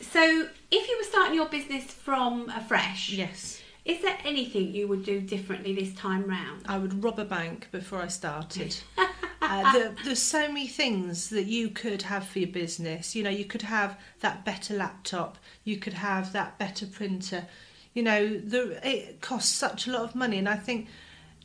so 0.00 0.48
if 0.72 0.88
you 0.88 0.96
were 0.98 1.04
starting 1.04 1.34
your 1.34 1.46
business 1.48 1.84
from 1.84 2.48
afresh, 2.50 3.10
Yes. 3.10 3.55
Is 3.86 4.02
there 4.02 4.18
anything 4.24 4.74
you 4.74 4.88
would 4.88 5.04
do 5.04 5.20
differently 5.20 5.72
this 5.72 5.94
time 5.94 6.24
round? 6.24 6.62
I 6.66 6.76
would 6.76 7.04
rob 7.04 7.20
a 7.20 7.24
bank 7.24 7.68
before 7.70 8.02
I 8.02 8.08
started. 8.08 8.76
uh, 9.40 9.72
there, 9.72 9.94
there's 10.04 10.20
so 10.20 10.48
many 10.48 10.66
things 10.66 11.30
that 11.30 11.46
you 11.46 11.70
could 11.70 12.02
have 12.02 12.26
for 12.26 12.40
your 12.40 12.48
business. 12.48 13.14
You 13.14 13.22
know, 13.22 13.30
you 13.30 13.44
could 13.44 13.62
have 13.62 13.96
that 14.20 14.44
better 14.44 14.74
laptop. 14.74 15.38
You 15.62 15.76
could 15.76 15.92
have 15.92 16.32
that 16.32 16.58
better 16.58 16.84
printer. 16.84 17.46
You 17.94 18.02
know, 18.02 18.36
the, 18.36 18.80
it 18.86 19.20
costs 19.20 19.54
such 19.54 19.86
a 19.86 19.92
lot 19.92 20.02
of 20.02 20.16
money, 20.16 20.38
and 20.38 20.48
I 20.48 20.56
think 20.56 20.88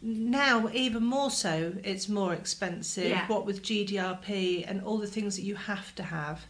now 0.02 0.68
even 0.74 1.04
more 1.04 1.30
so, 1.30 1.76
it's 1.84 2.10
more 2.10 2.34
expensive. 2.34 3.10
Yeah. 3.10 3.28
What 3.28 3.46
with 3.46 3.62
GDRP 3.62 4.66
and 4.68 4.82
all 4.82 4.98
the 4.98 5.06
things 5.06 5.36
that 5.36 5.44
you 5.44 5.56
have 5.56 5.94
to 5.94 6.04
have. 6.04 6.46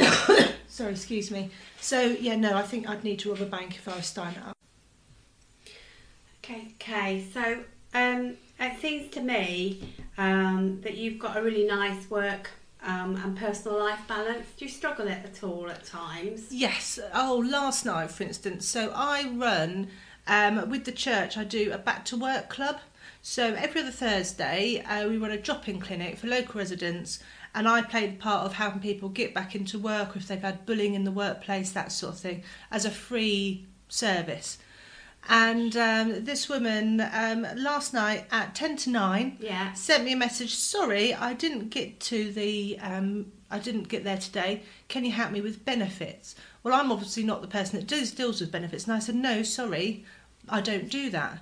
Sorry, 0.66 0.90
excuse 0.90 1.30
me. 1.30 1.50
So 1.80 2.02
yeah, 2.02 2.34
no, 2.34 2.56
I 2.56 2.62
think 2.62 2.88
I'd 2.88 3.04
need 3.04 3.20
to 3.20 3.30
rob 3.30 3.40
a 3.40 3.46
bank 3.46 3.76
if 3.76 3.86
I 3.86 3.94
was 3.94 4.06
starting 4.06 4.42
up. 4.42 4.56
Okay, 6.42 6.68
okay. 6.80 7.24
so 7.32 7.60
um, 7.94 8.36
it 8.58 8.80
seems 8.80 9.10
to 9.12 9.20
me 9.20 9.94
um, 10.16 10.80
that 10.82 10.96
you've 10.96 11.18
got 11.18 11.36
a 11.36 11.42
really 11.42 11.66
nice 11.66 12.08
work 12.10 12.50
um, 12.82 13.16
and 13.16 13.36
personal 13.36 13.78
life 13.78 14.00
balance. 14.08 14.46
Do 14.56 14.64
you 14.64 14.70
struggle 14.70 15.06
it 15.06 15.18
at 15.24 15.42
all 15.44 15.68
at 15.68 15.84
times? 15.84 16.46
Yes. 16.50 16.98
Oh, 17.14 17.44
last 17.46 17.84
night, 17.84 18.10
for 18.10 18.22
instance. 18.22 18.66
So 18.66 18.92
I 18.94 19.28
run 19.28 19.88
um, 20.26 20.70
with 20.70 20.84
the 20.84 20.92
church. 20.92 21.36
I 21.36 21.44
do 21.44 21.72
a 21.72 21.78
back 21.78 22.04
to 22.06 22.16
work 22.16 22.48
club. 22.48 22.78
So 23.22 23.54
every 23.54 23.82
other 23.82 23.90
Thursday, 23.90 24.80
uh, 24.80 25.06
we 25.08 25.18
run 25.18 25.30
a 25.30 25.36
drop-in 25.36 25.78
clinic 25.78 26.16
for 26.16 26.26
local 26.26 26.58
residents, 26.58 27.18
and 27.54 27.68
I 27.68 27.82
play 27.82 28.06
the 28.06 28.16
part 28.16 28.46
of 28.46 28.54
helping 28.54 28.80
people 28.80 29.10
get 29.10 29.34
back 29.34 29.54
into 29.54 29.78
work 29.78 30.16
if 30.16 30.26
they've 30.26 30.40
had 30.40 30.64
bullying 30.64 30.94
in 30.94 31.04
the 31.04 31.10
workplace, 31.10 31.70
that 31.72 31.92
sort 31.92 32.14
of 32.14 32.20
thing, 32.20 32.42
as 32.70 32.86
a 32.86 32.90
free 32.90 33.66
service. 33.88 34.56
And 35.28 35.76
um, 35.76 36.24
this 36.24 36.48
woman 36.48 37.00
um, 37.12 37.46
last 37.56 37.92
night 37.94 38.24
at 38.32 38.54
ten 38.54 38.76
to 38.78 38.90
nine 38.90 39.36
Yeah. 39.40 39.72
sent 39.74 40.04
me 40.04 40.12
a 40.12 40.16
message. 40.16 40.54
Sorry, 40.54 41.14
I 41.14 41.34
didn't 41.34 41.68
get 41.70 42.00
to 42.00 42.32
the. 42.32 42.78
Um, 42.80 43.32
I 43.50 43.58
didn't 43.58 43.88
get 43.88 44.04
there 44.04 44.16
today. 44.18 44.62
Can 44.88 45.04
you 45.04 45.12
help 45.12 45.30
me 45.32 45.40
with 45.40 45.64
benefits? 45.64 46.34
Well, 46.62 46.74
I'm 46.74 46.90
obviously 46.92 47.22
not 47.22 47.42
the 47.42 47.48
person 47.48 47.78
that 47.78 47.86
does 47.86 48.12
deals 48.12 48.40
with 48.40 48.50
benefits, 48.52 48.84
and 48.84 48.92
I 48.94 48.98
said 48.98 49.14
no. 49.14 49.42
Sorry, 49.42 50.04
I 50.48 50.60
don't 50.60 50.88
do 50.90 51.10
that. 51.10 51.38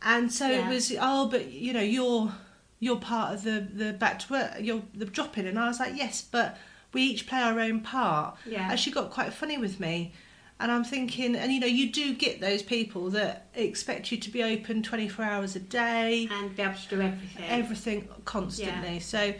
And 0.00 0.32
so 0.32 0.48
Yeah. 0.48 0.68
it 0.70 0.72
was. 0.72 0.92
Oh, 0.98 1.26
but 1.28 1.50
you 1.50 1.72
know, 1.72 1.80
you're 1.82 2.32
you're 2.80 2.96
part 3.00 3.34
of 3.34 3.42
the 3.42 3.60
the 3.72 3.92
back 3.92 4.20
to 4.20 4.32
work. 4.32 4.52
You're 4.60 4.82
the 4.94 5.04
drop 5.06 5.36
in, 5.36 5.46
and 5.46 5.58
I 5.58 5.66
was 5.68 5.80
like, 5.80 5.96
yes, 5.96 6.22
but 6.22 6.56
we 6.92 7.02
each 7.02 7.26
play 7.26 7.40
our 7.40 7.58
own 7.60 7.80
part. 7.80 8.36
Yeah. 8.46 8.70
And 8.70 8.78
she 8.80 8.90
got 8.90 9.10
quite 9.10 9.34
funny 9.34 9.58
with 9.58 9.80
me. 9.80 10.12
And 10.60 10.72
I'm 10.72 10.82
thinking, 10.84 11.36
and 11.36 11.52
you 11.52 11.60
know, 11.60 11.66
you 11.68 11.90
do 11.92 12.14
get 12.14 12.40
those 12.40 12.62
people 12.62 13.10
that 13.10 13.46
expect 13.54 14.10
you 14.10 14.18
to 14.18 14.30
be 14.30 14.42
open 14.42 14.82
24 14.82 15.24
hours 15.24 15.54
a 15.56 15.60
day 15.60 16.28
And 16.30 16.54
be 16.56 16.62
able 16.62 16.74
to 16.74 16.88
do 16.88 17.00
everything. 17.00 17.44
everything 17.48 18.08
constantly. 18.24 18.98
So 18.98 19.34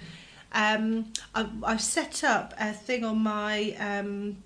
um, 0.52 1.12
I've, 1.34 1.64
I've 1.64 1.80
set 1.80 2.22
up 2.22 2.54
a 2.60 2.72
thing 2.72 3.04
on 3.04 3.18
my 3.18 3.72
um, 3.80 4.37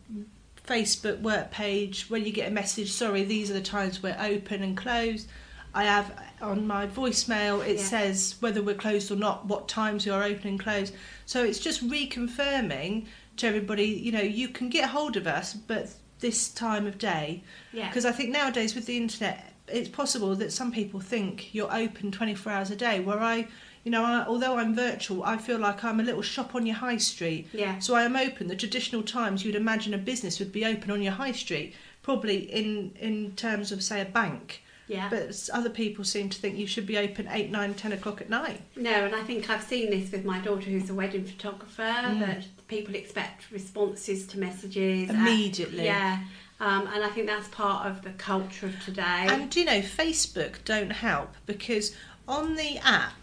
Facebook 0.67 1.21
work 1.21 1.51
page 1.51 2.07
when 2.09 2.25
you 2.25 2.33
get 2.33 2.49
a 2.49 2.51
message, 2.55 2.91
sorry, 2.93 3.25
these 3.25 3.51
are 3.51 3.55
the 3.55 3.61
times 3.61 4.03
we're 4.03 4.17
open 4.19 4.63
and 4.63 4.75
closed. 4.75 5.29
I 5.75 5.85
have 5.85 6.13
on 6.41 6.67
my 6.67 6.87
voicemail, 6.87 7.67
it 7.67 7.77
Yeah. 7.79 7.83
says 7.85 8.37
whether 8.41 8.63
we're 8.63 8.75
closed 8.77 9.11
or 9.11 9.17
not, 9.17 9.47
what 9.47 9.69
times 9.69 10.07
we 10.07 10.13
are 10.13 10.23
open 10.23 10.49
and 10.49 10.61
closed. 10.61 10.95
So 11.27 11.45
it's 11.45 11.59
just 11.59 11.87
reconfirming 11.89 13.07
to 13.39 13.47
everybody, 13.47 13.85
you 13.87 14.13
know, 14.13 14.21
you 14.21 14.49
can 14.49 14.69
get 14.69 14.91
hold 14.91 15.17
of 15.17 15.27
us, 15.27 15.55
but 15.55 15.89
this 16.23 16.49
time 16.49 16.87
of 16.87 16.97
day. 16.97 17.43
yeah. 17.73 17.89
Because 17.89 18.07
I 18.07 18.13
think 18.13 18.31
nowadays 18.31 18.75
with 18.75 18.87
the 18.87 18.97
internet, 18.97 19.53
it's 19.69 19.89
possible 19.89 20.35
that 20.37 20.53
some 20.53 20.73
people 20.73 21.01
think 21.01 21.55
you're 21.55 21.73
open 21.73 22.11
24 22.11 22.51
hours 22.53 22.71
a 22.71 22.77
day. 22.77 23.01
Where 23.01 23.21
I, 23.21 23.49
you 23.85 23.91
know, 23.91 24.05
I, 24.05 24.25
although 24.27 24.57
I'm 24.57 24.75
virtual, 24.75 25.23
I 25.25 25.37
feel 25.37 25.59
like 25.59 25.85
I'm 25.85 26.01
a 26.01 26.03
little 26.03 26.23
shop 26.23 26.55
on 26.55 26.65
your 26.65 26.77
high 26.77 26.97
street. 26.97 27.49
Yeah. 27.53 27.79
So 27.81 27.95
I 27.95 28.05
am 28.05 28.17
open. 28.17 28.49
The 28.49 28.57
traditional 28.57 29.03
times 29.03 29.45
you'd 29.45 29.55
imagine 29.55 29.93
a 29.93 29.99
business 29.99 30.39
would 30.39 30.53
be 30.53 30.65
open 30.65 30.91
on 30.91 31.03
your 31.03 31.13
high 31.13 31.33
street, 31.33 31.75
probably 32.03 32.39
in 32.51 32.93
in 32.99 33.33
terms 33.37 33.73
of 33.73 33.83
say 33.83 34.01
a 34.01 34.07
bank. 34.07 34.63
Yeah. 34.89 35.09
But 35.09 35.49
other 35.53 35.71
people 35.71 36.05
seem 36.05 36.29
to 36.29 36.39
think 36.39 36.57
you 36.59 36.67
should 36.67 36.87
be 36.87 36.99
open 36.99 37.29
eight, 37.31 37.51
nine, 37.51 37.75
ten 37.75 37.93
o'clock 37.93 38.21
at 38.21 38.29
night. 38.29 38.61
No, 38.77 39.07
and 39.07 39.15
I 39.15 39.23
think 39.23 39.49
I've 39.49 39.63
seen 39.63 39.91
this 39.91 40.11
with 40.11 40.25
my 40.25 40.39
daughter, 40.41 40.69
who's 40.69 40.91
a 40.91 40.95
wedding 40.95 41.25
photographer. 41.25 41.83
Mm. 41.83 42.19
That 42.21 42.45
people 42.73 42.95
expect 42.95 43.51
responses 43.51 44.27
to 44.29 44.39
messages 44.39 45.11
Immediately. 45.11 45.85
yeah, 45.85 46.21
um, 46.59 46.89
and 46.95 47.05
I 47.05 47.09
think 47.11 47.27
that's 47.27 47.49
part 47.49 47.87
of 47.87 48.03
the 48.03 48.13
culture 48.13 48.67
of 48.67 48.85
today. 48.85 49.27
And 49.29 49.55
you 49.55 49.65
know, 49.65 49.81
Facebook 49.81 50.65
don't 50.65 50.91
help 50.91 51.35
because 51.45 51.95
on 52.27 52.55
the 52.55 52.79
app, 52.79 53.21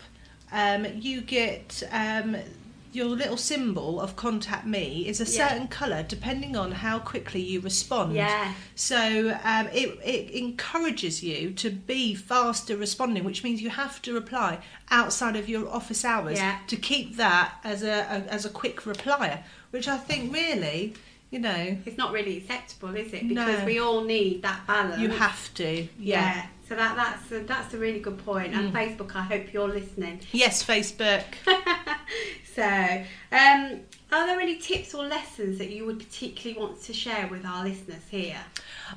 um, 0.52 0.86
you 0.96 1.22
get 1.22 1.82
um, 1.92 2.38
your 2.92 3.06
little 3.08 3.38
symbol 3.38 4.02
of 4.02 4.16
contact 4.16 4.66
me 4.66 5.08
is 5.08 5.20
a 5.22 5.24
Yeah. 5.26 5.50
certain 5.50 5.68
colour 5.68 6.04
depending 6.04 6.56
on 6.56 6.72
how 6.72 7.00
quickly 7.00 7.42
you 7.42 7.60
respond. 7.62 8.14
yeah, 8.16 8.54
So 8.76 9.38
um, 9.44 9.68
it, 9.68 10.00
it 10.04 10.32
encourages 10.32 11.22
you 11.24 11.52
to 11.52 11.70
be 11.70 12.16
faster 12.16 12.76
responding, 12.78 13.24
which 13.24 13.44
means 13.44 13.62
you 13.62 13.70
have 13.70 14.02
to 14.04 14.14
reply 14.14 14.60
outside 14.90 15.36
of 15.36 15.48
your 15.48 15.70
office 15.70 16.04
hours 16.04 16.38
Yeah. 16.38 16.58
to 16.68 16.76
keep 16.76 17.18
that 17.18 17.54
as 17.64 17.84
a, 17.84 18.00
a 18.16 18.34
as 18.34 18.46
a 18.46 18.50
quick 18.50 18.82
replier, 18.82 19.44
which 19.72 19.88
I 19.88 19.98
think 19.98 20.34
really, 20.34 20.94
you 21.32 21.40
know, 21.40 21.78
it's 21.86 21.98
not 21.98 22.12
really 22.12 22.38
acceptable, 22.38 22.96
is 22.96 23.14
it? 23.14 23.24
No. 23.26 23.46
Because 23.46 23.66
we 23.66 23.80
all 23.80 24.02
need 24.04 24.42
that 24.42 24.66
balance. 24.66 25.00
you 25.00 25.10
have 25.10 25.54
to. 25.56 25.88
Yeah. 26.00 26.48
So 26.68 26.76
that 26.76 26.96
that's 26.96 27.32
a, 27.32 27.40
that's 27.46 27.74
a 27.74 27.78
really 27.80 28.00
good 28.00 28.20
point. 28.24 28.54
And 28.54 28.72
Mm. 28.72 28.78
Facebook, 28.98 29.16
I 29.16 29.22
hope 29.24 29.52
you're 29.54 29.68
listening. 29.68 30.20
Yes, 30.32 30.64
Facebook. 30.64 31.24
So, 32.56 32.64
um, 33.32 33.82
are 34.12 34.26
there 34.26 34.40
any 34.40 34.58
tips 34.58 34.94
or 34.96 35.06
lessons 35.06 35.60
that 35.60 35.70
you 35.70 35.86
would 35.86 36.00
particularly 36.00 36.60
want 36.60 36.82
to 36.84 36.94
share 36.94 37.28
with 37.28 37.46
our 37.46 37.64
listeners 37.64 38.04
here? 38.10 38.40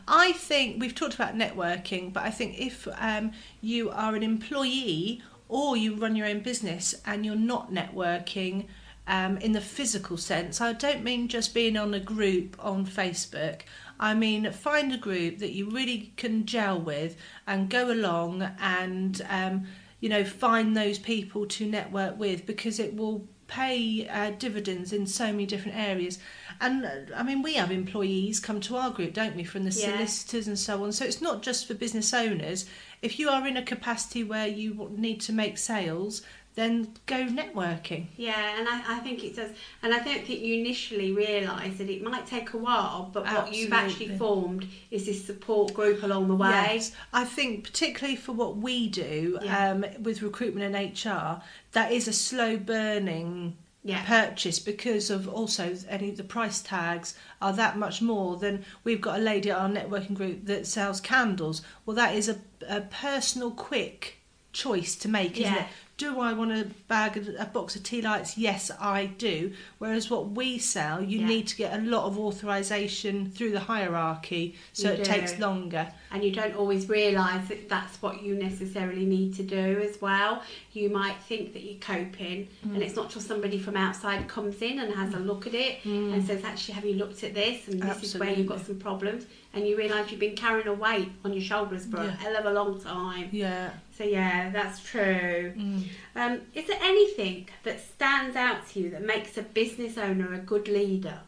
I 0.09 0.33
think 0.33 0.81
we've 0.81 0.95
talked 0.95 1.15
about 1.15 1.35
networking, 1.35 2.13
but 2.13 2.23
I 2.23 2.31
think 2.31 2.59
if 2.59 2.89
um, 2.97 3.33
you 3.61 3.91
are 3.91 4.15
an 4.15 4.23
employee 4.23 5.23
or 5.49 5.77
you 5.77 5.95
run 5.97 6.17
your 6.17 6.27
own 6.27 6.41
business 6.41 6.95
and 7.05 7.27
you're 7.27 7.37
not 7.37 7.71
networking 7.71 8.69
um, 9.07 9.37
in 9.39 9.53
the 9.53 9.61
physical 9.61 10.17
sense, 10.17 10.61
I 10.61 10.73
don't 10.73 11.05
mean 11.05 11.29
just 11.29 11.53
being 11.53 11.77
on 11.77 11.93
a 11.93 12.01
group 12.01 12.57
on 12.59 12.87
Facebook. 12.87 13.61
I 14.01 14.15
mean, 14.15 14.51
find 14.51 14.93
a 14.93 14.97
group 14.97 15.39
that 15.39 15.53
you 15.53 15.69
really 15.69 16.13
can 16.17 16.47
gel 16.47 16.81
with 16.81 17.17
and 17.47 17.69
go 17.69 17.91
along 17.93 18.43
and, 18.59 19.21
um, 19.29 19.67
you 20.01 20.09
know, 20.09 20.25
find 20.25 20.75
those 20.75 20.99
people 20.99 21.47
to 21.47 21.67
network 21.67 22.19
with 22.19 22.47
because 22.47 22.79
it 22.81 22.97
will 22.97 23.29
pay 23.53 24.09
uh, 24.09 24.31
dividends 24.39 24.93
in 24.93 25.07
so 25.07 25.27
many 25.27 25.47
different 25.47 25.77
areas. 25.77 26.19
And 26.61 26.85
uh, 26.85 26.91
I 27.15 27.23
mean, 27.23 27.43
we 27.43 27.55
have 27.55 27.71
employees 27.71 28.41
come 28.41 28.61
to 28.61 28.77
our 28.77 28.91
group, 28.91 29.13
don't 29.13 29.37
we, 29.37 29.45
from 29.45 29.65
the 29.65 29.71
Yeah. 29.79 29.97
solicitors 29.97 30.47
and 30.49 30.59
so 30.59 30.83
on. 30.85 30.93
So 30.93 31.05
it's 31.05 31.21
not 31.21 31.43
just 31.43 31.67
for 31.67 31.75
business 31.75 32.15
owners. 32.15 32.65
If 33.03 33.19
you 33.19 33.29
are 33.29 33.47
in 33.47 33.57
a 33.57 33.63
capacity 33.63 34.23
where 34.25 34.47
you 34.47 34.91
need 34.97 35.21
to 35.23 35.33
make 35.33 35.59
sales, 35.59 36.23
then 36.55 36.89
go 37.07 37.17
networking. 37.27 38.07
Yeah, 38.17 38.59
and 38.59 38.69
I, 38.69 38.97
I 38.97 38.99
think 39.01 39.25
it 39.25 39.37
does. 39.37 39.51
And 39.83 39.95
I 39.95 40.01
don't 40.05 40.25
think 40.27 40.41
you 40.41 40.55
initially 40.61 41.13
realise 41.13 41.79
that 41.79 41.89
it 41.89 42.03
might 42.03 42.27
take 42.27 42.53
a 42.53 42.59
while, 42.59 43.11
but 43.13 43.25
what 43.25 43.55
you've 43.55 43.73
actually 43.73 44.17
formed 44.19 44.67
is 44.91 45.07
this 45.07 45.25
support 45.25 45.73
group 45.73 46.03
along 46.03 46.29
the 46.29 46.35
way. 46.37 46.51
Yes, 46.75 46.93
I 47.13 47.25
think 47.25 47.65
particularly 47.65 48.17
for 48.17 48.33
what 48.33 48.59
we 48.59 48.89
do 48.89 49.39
Yeah. 49.43 49.71
um, 49.71 49.85
with 50.03 50.21
recruitment 50.23 50.75
and 50.75 50.93
HR, 50.93 51.43
that 51.73 51.91
is 51.91 52.07
a 52.07 52.13
slow 52.13 52.59
burning 52.59 53.57
Yeah. 53.83 54.05
purchase 54.05 54.59
because 54.59 55.09
of 55.11 55.27
also 55.27 55.75
any 55.89 56.11
of 56.11 56.17
the 56.19 56.23
price 56.25 56.61
tags 56.61 57.15
are 57.41 57.55
that 57.55 57.79
much 57.79 58.03
more 58.03 58.37
than 58.37 58.65
we've 58.85 59.01
got 59.01 59.19
a 59.19 59.23
lady 59.23 59.51
at 59.51 59.57
our 59.59 59.69
networking 59.71 60.15
group 60.15 60.45
that 60.47 60.67
sells 60.67 61.01
candles. 61.01 61.63
Well, 61.87 61.97
that 61.97 62.15
is 62.15 62.29
a, 62.29 62.37
a 62.69 62.83
personal, 62.83 63.51
quick 63.53 64.19
choice 64.53 64.95
to 64.97 65.09
make, 65.09 65.41
isn't 65.41 65.53
it? 65.55 65.67
Do 66.03 66.19
I 66.19 66.33
want 66.33 66.51
a 66.51 66.67
bag, 66.89 67.17
of, 67.17 67.29
a 67.39 67.45
box 67.45 67.77
of 67.77 67.85
tea 67.85 68.03
lights? 68.03 68.37
Yes, 68.37 68.73
I 68.81 69.07
do. 69.07 69.53
Whereas 69.79 70.11
what 70.11 70.31
we 70.33 70.59
sell, 70.59 71.01
you 71.01 71.21
Yeah. 71.21 71.27
need 71.29 71.47
to 71.47 71.57
get 71.57 71.79
a 71.79 71.81
lot 71.81 72.07
of 72.07 72.19
authorization 72.19 73.31
through 73.31 73.53
the 73.53 73.61
hierarchy, 73.61 74.57
so 74.73 74.89
You 74.89 74.95
it 74.95 74.97
do. 74.97 75.05
takes 75.05 75.39
longer. 75.39 75.93
and 76.11 76.23
you 76.23 76.31
don't 76.31 76.55
always 76.57 76.91
realise 76.91 77.49
that 77.49 77.71
that's 77.71 78.03
what 78.03 78.23
you 78.23 78.35
necessarily 78.35 79.07
need 79.07 79.35
to 79.35 79.43
do 79.43 79.81
as 79.89 79.99
well. 80.03 80.43
You 80.75 80.91
might 80.91 81.17
think 81.27 81.55
that 81.55 81.63
you're 81.63 81.81
coping, 81.81 82.49
Mm. 82.67 82.75
and 82.75 82.83
it's 82.83 82.95
not 82.97 83.09
till 83.11 83.23
somebody 83.23 83.59
from 83.59 83.77
outside 83.79 84.29
comes 84.29 84.61
in 84.61 84.79
and 84.81 84.93
has 84.93 85.15
a 85.15 85.19
look 85.19 85.47
at 85.47 85.55
it 85.55 85.83
and 85.87 86.23
says, 86.27 86.45
"Actually, 86.45 86.75
have 86.75 86.85
you 86.85 86.95
looked 86.97 87.25
at 87.25 87.33
this?" 87.33 87.67
and 87.69 87.81
this 87.81 88.03
is 88.03 88.19
where 88.19 88.31
you've 88.31 88.47
got 88.49 88.59
Mm. 88.59 88.67
Some 88.67 88.79
problems, 88.79 89.25
and 89.55 89.67
you 89.67 89.77
realise 89.77 90.11
you've 90.11 90.21
been 90.21 90.37
carrying 90.37 90.67
a 90.67 90.73
weight 90.73 91.11
on 91.25 91.33
your 91.33 91.43
shoulders 91.43 91.85
for 91.87 91.99
a 91.99 92.11
hell 92.11 92.37
of 92.37 92.47
a 92.47 92.53
long 92.53 92.81
time. 92.81 93.29
Yeah. 93.33 93.71
So 93.97 94.05
yeah, 94.05 94.51
that's 94.51 94.83
true. 94.83 95.53
Mm. 95.57 95.85
Um, 96.17 96.41
is 96.55 96.67
there 96.67 96.79
anything 96.83 97.49
that 97.65 97.81
stands 97.81 98.35
out 98.35 98.67
to 98.71 98.81
you 98.81 98.91
that 98.91 99.05
makes 99.05 99.37
a 99.37 99.43
business 99.43 99.99
owner 99.99 100.33
a 100.33 100.39
good 100.39 100.69
leader? 100.69 101.21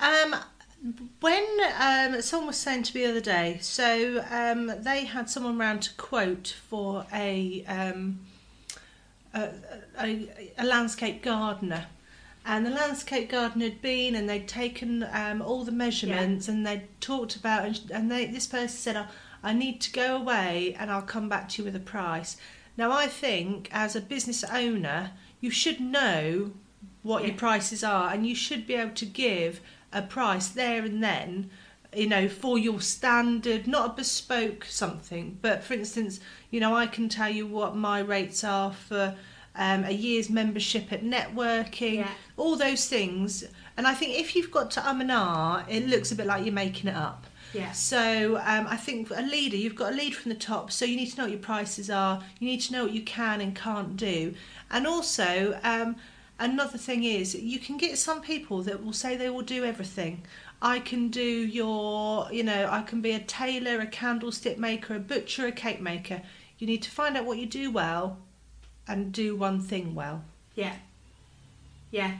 Um, 0.00 0.36
when 1.20 1.46
um, 1.78 2.20
someone 2.20 2.48
was 2.48 2.56
saying 2.56 2.84
to 2.84 2.96
me 2.96 3.04
the 3.04 3.10
other 3.10 3.20
day, 3.20 3.58
so 3.60 4.24
um, 4.30 4.72
they 4.82 5.04
had 5.04 5.30
someone 5.30 5.58
round 5.58 5.82
to 5.82 5.94
quote 5.94 6.56
for 6.68 7.06
a, 7.12 7.64
um, 7.66 8.20
a, 9.32 9.50
a, 10.00 10.28
a 10.58 10.64
landscape 10.64 11.22
gardener. 11.22 11.86
And 12.46 12.66
the 12.66 12.70
landscape 12.70 13.30
gardener 13.30 13.64
had 13.66 13.80
been 13.80 14.14
and 14.14 14.28
they'd 14.28 14.46
taken 14.46 15.06
um, 15.12 15.40
all 15.40 15.64
the 15.64 15.72
measurements 15.72 16.46
and 16.46 16.66
they'd 16.66 16.88
talked 17.00 17.36
about, 17.36 17.64
and, 17.64 17.80
and 17.90 18.10
they, 18.10 18.26
this 18.26 18.46
person 18.46 18.76
said, 18.76 18.96
oh, 18.96 19.06
I 19.42 19.54
need 19.54 19.80
to 19.82 19.92
go 19.92 20.16
away 20.16 20.76
and 20.78 20.90
I'll 20.90 21.02
come 21.02 21.28
back 21.28 21.48
to 21.50 21.62
you 21.62 21.64
with 21.64 21.76
a 21.76 21.80
price. 21.80 22.36
Now, 22.76 22.92
I 22.92 23.06
think 23.06 23.68
as 23.72 23.96
a 23.96 24.00
business 24.00 24.44
owner, 24.44 25.12
you 25.40 25.50
should 25.50 25.80
know 25.80 26.52
what 27.02 27.22
Yeah. 27.22 27.28
your 27.28 27.36
prices 27.36 27.82
are 27.82 28.12
and 28.12 28.26
you 28.26 28.34
should 28.34 28.66
be 28.66 28.74
able 28.74 28.94
to 28.94 29.06
give 29.06 29.60
a 29.92 30.02
price 30.02 30.48
there 30.48 30.84
and 30.84 31.02
then 31.02 31.50
you 31.96 32.08
know, 32.08 32.28
for 32.28 32.58
your 32.58 32.80
standard, 32.80 33.68
not 33.68 33.90
a 33.90 33.92
bespoke 33.94 34.64
something, 34.64 35.38
but 35.40 35.62
for 35.62 35.74
instance, 35.74 36.18
you 36.50 36.58
know, 36.58 36.74
I 36.74 36.86
can 36.86 37.08
tell 37.08 37.28
you 37.28 37.46
what 37.46 37.76
my 37.76 38.00
rates 38.00 38.42
are 38.42 38.72
for 38.72 39.14
um, 39.56 39.84
a 39.84 39.90
year's 39.92 40.28
membership 40.28 40.92
at 40.92 41.02
networking, 41.04 41.96
Yeah. 41.96 42.10
all 42.36 42.56
those 42.56 42.86
things. 42.88 43.44
And 43.76 43.86
I 43.86 43.94
think 43.94 44.18
if 44.18 44.34
you've 44.34 44.50
got 44.50 44.70
to 44.72 44.88
um 44.88 45.00
and 45.00 45.10
ah, 45.12 45.64
it 45.68 45.86
looks 45.86 46.12
a 46.12 46.14
bit 46.14 46.26
like 46.26 46.44
you're 46.44 46.54
making 46.54 46.88
it 46.90 46.96
up. 46.96 47.26
Yeah. 47.52 47.70
So 47.72 48.36
um, 48.44 48.66
I 48.68 48.76
think 48.76 49.10
a 49.10 49.22
leader, 49.22 49.56
you've 49.56 49.76
got 49.76 49.92
a 49.92 49.96
lead 49.96 50.14
from 50.16 50.30
the 50.30 50.38
top. 50.38 50.72
So 50.72 50.84
you 50.84 50.96
need 50.96 51.10
to 51.12 51.16
know 51.18 51.22
what 51.24 51.30
your 51.32 51.40
prices 51.40 51.88
are. 51.88 52.22
You 52.40 52.48
need 52.48 52.60
to 52.62 52.72
know 52.72 52.84
what 52.84 52.92
you 52.92 53.02
can 53.02 53.40
and 53.40 53.54
can't 53.54 53.96
do. 53.96 54.34
And 54.72 54.86
also, 54.88 55.58
um, 55.62 55.94
another 56.40 56.78
thing 56.78 57.04
is 57.04 57.34
you 57.36 57.60
can 57.60 57.76
get 57.76 57.96
some 57.96 58.20
people 58.20 58.62
that 58.62 58.84
will 58.84 58.92
say 58.92 59.16
they 59.16 59.30
will 59.30 59.42
do 59.42 59.64
everything. 59.64 60.22
I 60.60 60.80
can 60.80 61.08
do 61.08 61.20
your, 61.22 62.26
you 62.32 62.42
know, 62.42 62.68
I 62.70 62.82
can 62.82 63.00
be 63.00 63.12
a 63.12 63.20
tailor, 63.20 63.80
a 63.80 63.86
candlestick 63.86 64.58
maker, 64.58 64.96
a 64.96 64.98
butcher, 65.00 65.46
a 65.46 65.52
cake 65.52 65.80
maker. 65.80 66.22
You 66.58 66.66
need 66.66 66.82
to 66.82 66.90
find 66.90 67.16
out 67.16 67.24
what 67.24 67.38
you 67.38 67.46
do 67.46 67.70
well 67.70 68.18
and 68.88 69.12
do 69.12 69.36
one 69.36 69.60
thing 69.60 69.94
well. 69.94 70.22
Yeah. 70.54 70.74
Yeah. 71.90 72.12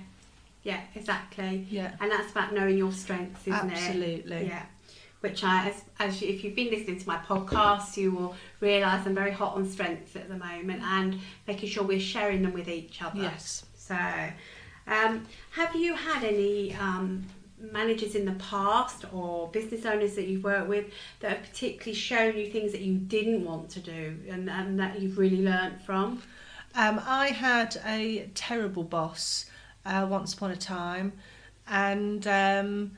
Yeah, 0.63 0.81
exactly. 0.95 1.67
Yeah. 1.71 1.93
And 2.01 2.11
that's 2.11 2.31
about 2.31 2.55
knowing 2.55 2.79
your 2.79 2.93
strengths, 2.93 3.43
isn't 3.47 3.71
it? 3.71 3.77
Absolutely. 3.77 4.47
Yeah. 4.47 4.65
Which 5.21 5.45
I, 5.45 5.69
as, 5.69 5.85
as 5.99 6.23
you, 6.23 6.29
if 6.29 6.45
you've 6.45 6.55
been 6.55 6.71
listening 6.71 6.99
to 6.99 7.07
my 7.07 7.17
podcast, 7.17 7.97
you 7.97 8.13
will 8.13 8.35
realise 8.61 9.07
I'm 9.07 9.15
very 9.15 9.31
hot 9.31 9.55
on 9.55 9.69
strengths 9.69 10.17
at 10.17 10.29
the 10.29 10.37
moment 10.37 10.83
and 10.83 11.19
making 11.47 11.69
sure 11.69 11.83
we're 11.83 12.01
sharing 12.01 12.43
them 12.43 12.53
with 12.53 12.69
each 12.69 13.03
other. 13.03 13.23
Yes. 13.23 13.65
So, 13.77 13.97
um, 14.87 15.27
have 15.51 15.75
you 15.75 15.95
had 15.95 16.25
any 16.25 16.75
um, 16.75 17.25
managers 17.73 18.15
in 18.15 18.25
the 18.25 18.33
past 18.33 19.05
or 19.13 19.49
business 19.49 19.87
owners 19.87 20.15
that 20.15 20.27
you've 20.27 20.45
worked 20.45 20.69
with 20.69 20.87
that 21.21 21.31
have 21.31 21.43
particularly 21.43 21.95
shown 21.95 22.37
you 22.37 22.51
things 22.51 22.73
that 22.73 22.81
you 22.81 22.95
didn't 22.95 23.45
want 23.45 23.71
to 23.71 23.81
do 23.81 24.19
and, 24.29 24.51
and 24.51 24.79
that 24.79 25.01
you've 25.01 25.19
really 25.19 25.43
learnt 25.43 25.83
from? 25.83 26.23
Um, 26.77 27.01
I 27.07 27.29
had 27.29 27.81
a 27.87 28.29
terrible 28.35 28.83
boss 28.83 29.47
uh, 29.87 30.07
once 30.09 30.35
upon 30.35 30.51
a 30.51 30.57
time, 30.57 31.13
and 31.69 32.27
um, 32.27 32.93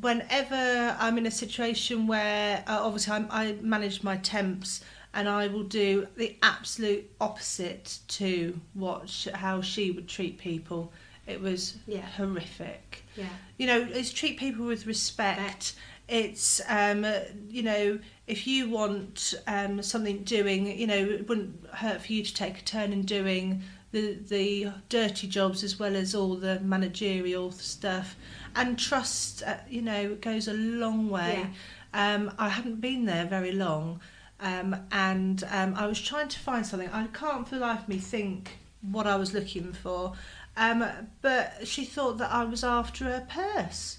whenever 0.00 0.96
I'm 0.98 1.16
in 1.18 1.26
a 1.26 1.30
situation 1.30 2.06
where 2.06 2.64
uh, 2.66 2.80
obviously 2.82 3.12
I'm, 3.14 3.28
I 3.30 3.52
manage 3.60 4.02
my 4.02 4.16
temps, 4.16 4.80
and 5.14 5.28
I 5.28 5.46
will 5.46 5.62
do 5.62 6.08
the 6.16 6.36
absolute 6.42 7.08
opposite 7.20 7.98
to 8.08 8.60
what 8.74 9.08
sh- 9.08 9.28
how 9.34 9.60
she 9.62 9.90
would 9.92 10.08
treat 10.08 10.38
people. 10.38 10.92
It 11.26 11.40
was 11.40 11.76
Yeah. 11.86 12.02
horrific. 12.06 13.04
Yeah. 13.16 13.28
You 13.56 13.66
know, 13.66 13.88
it's 13.90 14.12
treat 14.12 14.38
people 14.38 14.66
with 14.66 14.86
respect. 14.86 15.74
It's 16.08 16.60
um, 16.68 17.04
you 17.48 17.62
know, 17.62 17.98
if 18.26 18.46
you 18.46 18.70
want 18.70 19.34
um, 19.46 19.82
something 19.82 20.22
doing, 20.22 20.78
you 20.78 20.86
know, 20.86 20.94
it 20.96 21.28
wouldn't 21.28 21.66
hurt 21.74 22.02
for 22.02 22.12
you 22.12 22.22
to 22.22 22.34
take 22.34 22.58
a 22.58 22.62
turn 22.62 22.92
in 22.92 23.02
doing 23.02 23.62
the 23.92 24.14
the 24.14 24.68
dirty 24.88 25.26
jobs 25.26 25.64
as 25.64 25.78
well 25.78 25.96
as 25.96 26.14
all 26.14 26.34
the 26.36 26.60
managerial 26.60 27.50
stuff. 27.50 28.16
And 28.54 28.78
trust, 28.78 29.42
uh, 29.42 29.56
you 29.68 29.82
know, 29.82 30.14
goes 30.16 30.48
a 30.48 30.54
long 30.54 31.10
way. 31.10 31.48
Um, 31.92 32.32
I 32.38 32.48
hadn't 32.50 32.80
been 32.80 33.06
there 33.06 33.24
very 33.26 33.52
long, 33.52 34.00
um, 34.40 34.76
and 34.92 35.42
um, 35.50 35.74
I 35.76 35.86
was 35.86 36.00
trying 36.00 36.28
to 36.28 36.38
find 36.38 36.64
something. 36.66 36.90
I 36.90 37.06
can't 37.08 37.48
for 37.48 37.56
the 37.56 37.60
life 37.60 37.82
of 37.82 37.88
me 37.88 37.98
think 37.98 38.58
what 38.82 39.06
I 39.06 39.16
was 39.16 39.34
looking 39.34 39.72
for. 39.72 40.12
Um, 40.56 40.84
but 41.20 41.66
she 41.66 41.84
thought 41.84 42.18
that 42.18 42.32
I 42.32 42.44
was 42.44 42.64
after 42.64 43.04
her 43.04 43.26
purse. 43.28 43.98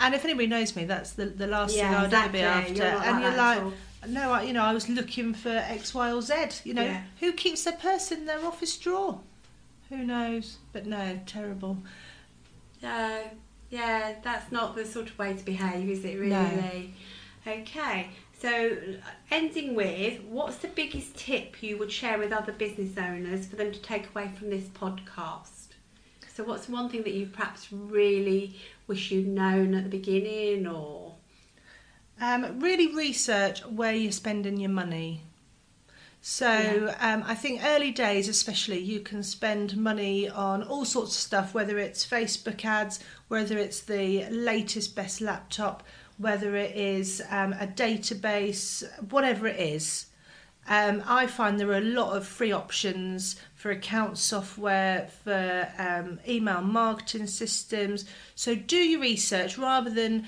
And 0.00 0.14
if 0.14 0.24
anybody 0.24 0.46
knows 0.46 0.76
me, 0.76 0.84
that's 0.84 1.12
the, 1.12 1.26
the 1.26 1.46
last 1.46 1.74
Yeah, 1.76 1.88
thing 1.90 1.94
I'd 1.98 2.04
exactly. 2.04 2.40
ever 2.40 2.50
be 2.50 2.68
after. 2.68 2.82
You're 2.84 3.02
and 3.02 3.22
like 3.22 3.22
you're 3.22 3.36
like, 3.36 3.72
no, 4.08 4.32
I, 4.32 4.42
you 4.42 4.52
know, 4.52 4.62
I 4.62 4.72
was 4.72 4.88
looking 4.88 5.34
for 5.34 5.48
X, 5.50 5.92
Y, 5.94 6.12
or 6.12 6.22
Z. 6.22 6.34
You 6.64 6.74
know, 6.74 6.84
Yeah. 6.84 7.02
who 7.20 7.32
keeps 7.32 7.64
their 7.64 7.74
purse 7.74 8.12
in 8.12 8.26
their 8.26 8.44
office 8.44 8.76
drawer? 8.78 9.20
Who 9.88 9.98
knows? 10.04 10.58
But 10.72 10.86
no, 10.86 11.18
terrible. 11.26 11.78
No, 12.82 13.22
yeah, 13.70 14.14
that's 14.22 14.52
not 14.52 14.76
the 14.76 14.84
sort 14.84 15.08
of 15.08 15.18
way 15.18 15.34
to 15.34 15.44
behave, 15.44 15.88
is 15.88 16.04
it 16.04 16.16
really? 16.18 16.30
No. 16.30 17.52
Okay, 17.52 18.08
so 18.38 18.76
ending 19.30 19.74
with 19.74 20.20
what's 20.24 20.56
the 20.56 20.68
biggest 20.68 21.16
tip 21.16 21.62
you 21.62 21.76
would 21.78 21.90
share 21.90 22.18
with 22.18 22.32
other 22.32 22.52
business 22.52 22.96
owners 22.98 23.46
for 23.46 23.56
them 23.56 23.72
to 23.72 23.80
take 23.80 24.08
away 24.10 24.30
from 24.38 24.50
this 24.50 24.64
podcast? 24.68 25.48
So, 26.34 26.44
what's 26.44 26.68
one 26.68 26.88
thing 26.88 27.02
that 27.02 27.14
you 27.14 27.26
perhaps 27.26 27.72
really 27.72 28.56
wish 28.88 29.12
you'd 29.12 29.28
known 29.28 29.74
at 29.74 29.84
the 29.84 29.90
beginning, 29.90 30.66
or 30.66 31.14
Um, 32.20 32.58
really 32.58 32.92
research 32.92 33.64
where 33.64 33.94
you're 33.94 34.10
spending 34.10 34.56
your 34.56 34.70
money. 34.70 35.20
So 36.20 36.94
um, 36.98 37.22
I 37.24 37.36
think 37.36 37.60
early 37.64 37.92
days, 37.92 38.28
especially, 38.28 38.80
you 38.80 39.00
can 39.00 39.22
spend 39.22 39.76
money 39.76 40.28
on 40.28 40.64
all 40.64 40.84
sorts 40.84 41.14
of 41.14 41.20
stuff, 41.20 41.54
whether 41.54 41.78
it's 41.78 42.04
Facebook 42.04 42.64
ads, 42.64 42.98
whether 43.28 43.56
it's 43.56 43.80
the 43.80 44.28
latest 44.28 44.96
best 44.96 45.20
laptop, 45.20 45.84
whether 46.16 46.56
it 46.56 46.74
is 46.74 47.22
um, 47.30 47.52
a 47.52 47.68
database, 47.68 48.82
whatever 49.12 49.46
it 49.46 49.60
is. 49.60 50.06
Um, 50.68 51.02
I 51.06 51.26
find 51.26 51.58
there 51.58 51.70
are 51.70 51.78
a 51.78 51.80
lot 51.80 52.14
of 52.14 52.26
free 52.26 52.52
options 52.52 53.36
for 53.54 53.70
account 53.70 54.18
software, 54.18 55.08
for 55.24 55.68
um, 55.78 56.20
email 56.28 56.60
marketing 56.60 57.26
systems. 57.26 58.04
So 58.34 58.54
do 58.54 58.76
your 58.76 59.00
research 59.00 59.56
rather 59.56 59.90
than 59.90 60.26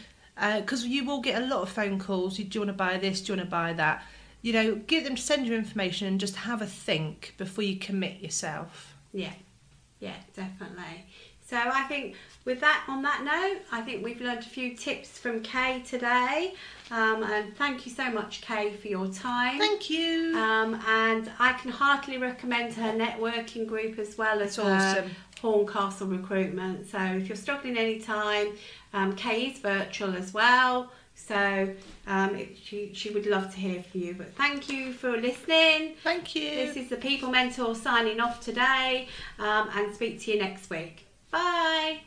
because 0.56 0.86
you 0.86 1.04
will 1.04 1.20
get 1.20 1.42
a 1.42 1.46
lot 1.46 1.60
of 1.62 1.68
phone 1.68 1.98
calls. 1.98 2.36
Do 2.36 2.42
you 2.42 2.60
want 2.60 2.70
to 2.70 2.74
buy 2.74 2.96
this? 2.96 3.20
Do 3.20 3.32
you 3.32 3.38
want 3.38 3.46
to 3.46 3.50
buy 3.50 3.74
that? 3.74 4.02
You 4.40 4.54
know, 4.54 4.74
get 4.76 5.04
them 5.04 5.16
to 5.16 5.22
send 5.22 5.46
you 5.46 5.54
information 5.54 6.08
and 6.08 6.18
just 6.18 6.34
have 6.36 6.62
a 6.62 6.66
think 6.66 7.34
before 7.36 7.62
you 7.62 7.76
commit 7.76 8.20
yourself. 8.20 8.94
yeah, 9.12 9.34
yeah, 9.98 10.16
definitely. 10.34 11.04
So, 11.46 11.58
I 11.58 11.82
think 11.82 12.16
with 12.46 12.60
that, 12.60 12.84
on 12.88 13.02
that 13.02 13.22
note, 13.22 13.60
I 13.70 13.82
think 13.82 14.02
we've 14.02 14.20
learned 14.20 14.40
a 14.40 14.48
few 14.48 14.76
tips 14.76 15.18
from 15.18 15.42
Kay 15.42 15.82
today, 15.82 16.54
um, 16.90 17.22
and 17.22 17.56
thank 17.56 17.86
you 17.86 17.92
so 17.92 18.10
much, 18.10 18.40
Kay, 18.42 18.72
for 18.74 18.88
your 18.88 19.08
time. 19.08 19.58
Thank 19.58 19.88
you. 19.90 20.36
Um, 20.36 20.74
and 20.88 21.30
I 21.38 21.52
can 21.54 21.70
heartily 21.70 22.18
recommend 22.18 22.74
her 22.74 22.92
networking 22.92 23.66
group 23.66 23.98
as 23.98 24.18
well 24.18 24.40
as 24.40 24.48
It's 24.48 24.56
her 24.56 24.74
awesome. 24.74 25.10
Horncastle 25.40 26.08
recruitment. 26.08 26.88
So 26.90 26.98
if 26.98 27.28
you're 27.28 27.36
struggling 27.36 27.78
any 27.78 27.98
time, 28.00 28.48
um, 28.92 29.14
Kay 29.14 29.46
is 29.46 29.58
virtual 29.58 30.14
as 30.16 30.34
well. 30.34 30.90
So 31.14 31.74
um, 32.06 32.34
it, 32.34 32.56
she, 32.62 32.92
she 32.94 33.10
would 33.10 33.26
love 33.26 33.52
to 33.54 33.60
hear 33.60 33.82
from 33.82 34.00
you. 34.00 34.14
But 34.14 34.34
thank 34.34 34.70
you 34.70 34.92
for 34.92 35.16
listening. 35.16 35.94
Thank 36.02 36.34
you. 36.34 36.50
This 36.50 36.76
is 36.76 36.88
the 36.88 36.96
People 36.96 37.30
Mentor 37.30 37.74
signing 37.74 38.20
off 38.20 38.40
today 38.40 39.08
um, 39.38 39.68
and 39.74 39.94
speak 39.94 40.20
to 40.22 40.32
you 40.32 40.38
next 40.38 40.70
week. 40.70 41.06
Bye. 41.30 42.00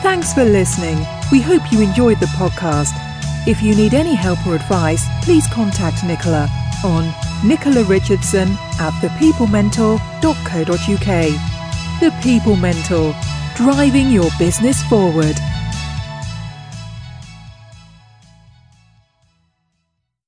Thanks 0.00 0.32
for 0.32 0.44
listening. 0.44 1.04
We 1.32 1.40
hope 1.40 1.72
you 1.72 1.82
enjoyed 1.82 2.20
the 2.20 2.26
podcast. 2.26 2.92
If 3.48 3.60
you 3.62 3.74
need 3.74 3.94
any 3.94 4.14
help 4.14 4.46
or 4.46 4.54
advice, 4.54 5.04
please 5.24 5.46
contact 5.48 6.04
Nicola 6.04 6.48
on 6.84 7.12
Nicola 7.44 7.82
Richardson 7.84 8.48
at 8.78 8.92
thepeoplementor.co.uk. 9.02 12.00
The 12.00 12.12
People 12.22 12.54
Mentor, 12.56 13.12
driving 13.56 14.10
your 14.10 14.30
business 14.38 14.80
forward. 14.84 15.36